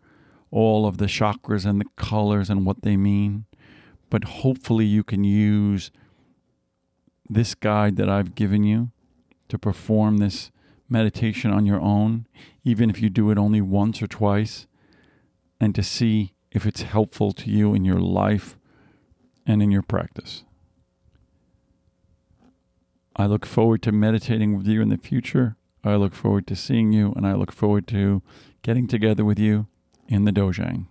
all 0.50 0.86
of 0.86 0.98
the 0.98 1.06
chakras 1.06 1.66
and 1.66 1.80
the 1.80 1.86
colors 1.96 2.48
and 2.50 2.64
what 2.64 2.82
they 2.82 2.96
mean, 2.96 3.44
but 4.10 4.24
hopefully 4.24 4.84
you 4.84 5.04
can 5.04 5.24
use 5.24 5.90
this 7.28 7.54
guide 7.54 7.96
that 7.96 8.08
I've 8.08 8.34
given 8.34 8.64
you 8.64 8.90
to 9.48 9.58
perform 9.58 10.18
this 10.18 10.50
meditation 10.88 11.50
on 11.50 11.66
your 11.66 11.80
own, 11.80 12.26
even 12.64 12.88
if 12.88 13.02
you 13.02 13.10
do 13.10 13.30
it 13.30 13.38
only 13.38 13.60
once 13.60 14.00
or 14.00 14.06
twice, 14.06 14.66
and 15.60 15.74
to 15.74 15.82
see 15.82 16.32
if 16.50 16.64
it's 16.64 16.82
helpful 16.82 17.32
to 17.32 17.50
you 17.50 17.74
in 17.74 17.84
your 17.84 18.00
life 18.00 18.56
and 19.46 19.62
in 19.62 19.70
your 19.70 19.82
practice. 19.82 20.44
I 23.16 23.26
look 23.26 23.44
forward 23.44 23.82
to 23.82 23.92
meditating 23.92 24.56
with 24.56 24.66
you 24.66 24.80
in 24.80 24.88
the 24.88 24.96
future. 24.96 25.56
I 25.84 25.96
look 25.96 26.14
forward 26.14 26.46
to 26.46 26.56
seeing 26.56 26.92
you, 26.92 27.12
and 27.16 27.26
I 27.26 27.34
look 27.34 27.52
forward 27.52 27.86
to 27.88 28.22
getting 28.62 28.86
together 28.86 29.24
with 29.24 29.38
you 29.38 29.66
in 30.08 30.24
the 30.24 30.32
Dojang. 30.32 30.86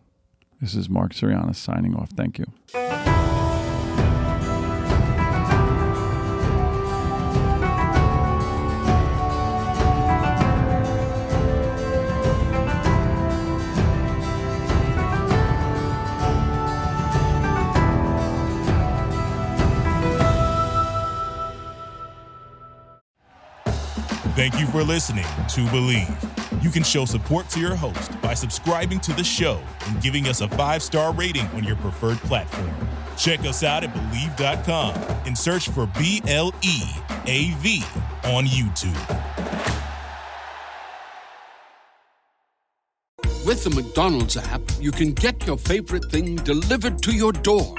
This 0.62 0.76
is 0.76 0.90
Mark 0.90 1.14
Sirianis 1.14 1.56
signing 1.56 1.96
off. 1.96 2.12
Thank 2.12 2.40
you. 2.40 2.46
Thank 24.38 24.60
you 24.60 24.68
for 24.68 24.84
listening 24.84 25.24
to 25.24 25.62
Bleav. 25.72 26.64
You 26.64 26.70
can 26.70 26.84
show 26.84 27.06
support 27.06 27.50
to 27.50 27.60
your 27.60 27.74
host 27.74 28.22
by 28.22 28.36
subscribing 28.36 29.00
to 29.00 29.14
the 29.14 29.24
show 29.24 29.60
and 29.88 30.00
giving 30.00 30.28
us 30.28 30.42
a 30.42 30.48
five 30.50 30.84
star 30.84 31.12
rating 31.12 31.48
on 31.56 31.64
your 31.64 31.76
preferred 31.78 32.20
platform. 32.20 32.70
Check 33.18 33.40
us 33.40 33.64
out 33.64 33.84
at 33.84 33.92
Bleav.com 33.96 34.94
and 35.26 35.36
search 35.36 35.70
for 35.70 35.88
B 35.98 36.22
L 36.28 36.54
E 36.62 36.84
A 37.26 37.50
V 37.62 37.84
on 38.26 38.46
YouTube. 38.46 38.94
With 43.44 43.64
the 43.64 43.72
McDonald's 43.72 44.38
app, 44.38 44.62
you 44.80 44.92
can 44.92 45.14
get 45.14 45.48
your 45.48 45.58
favorite 45.58 46.12
thing 46.12 46.36
delivered 46.36 47.02
to 47.02 47.12
your 47.12 47.32
door. 47.32 47.76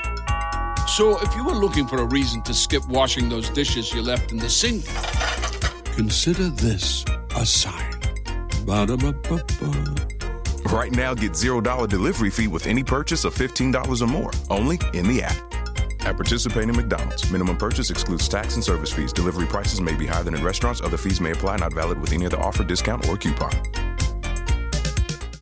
So 0.88 1.20
if 1.20 1.36
you 1.36 1.44
were 1.44 1.52
looking 1.52 1.86
for 1.86 1.98
a 1.98 2.06
reason 2.06 2.42
to 2.42 2.52
skip 2.52 2.82
washing 2.88 3.28
those 3.28 3.48
dishes 3.50 3.94
you 3.94 4.02
left 4.02 4.32
in 4.32 4.38
the 4.38 4.50
sink, 4.50 4.84
consider 5.98 6.48
this 6.50 7.04
a 7.34 7.44
sign. 7.44 7.90
Ba-da-ba-ba-ba. 8.64 9.94
Right 10.70 10.92
now, 10.92 11.12
get 11.12 11.32
$0 11.32 11.88
delivery 11.88 12.30
fee 12.30 12.46
with 12.46 12.68
any 12.68 12.84
purchase 12.84 13.24
of 13.24 13.34
$15 13.34 14.00
or 14.00 14.06
more, 14.06 14.30
only 14.48 14.78
in 14.94 15.08
the 15.08 15.24
app. 15.24 15.36
At 16.06 16.14
participating 16.14 16.76
McDonald's, 16.76 17.28
minimum 17.32 17.56
purchase 17.56 17.90
excludes 17.90 18.28
tax 18.28 18.54
and 18.54 18.62
service 18.62 18.92
fees. 18.92 19.12
Delivery 19.12 19.46
prices 19.46 19.80
may 19.80 19.96
be 19.96 20.06
higher 20.06 20.22
than 20.22 20.36
in 20.36 20.44
restaurants. 20.44 20.80
Other 20.80 20.96
fees 20.96 21.20
may 21.20 21.32
apply, 21.32 21.56
not 21.56 21.72
valid 21.72 22.00
with 22.00 22.12
any 22.12 22.26
other 22.26 22.38
offer, 22.38 22.62
discount, 22.62 23.08
or 23.08 23.16
coupon. 23.16 23.50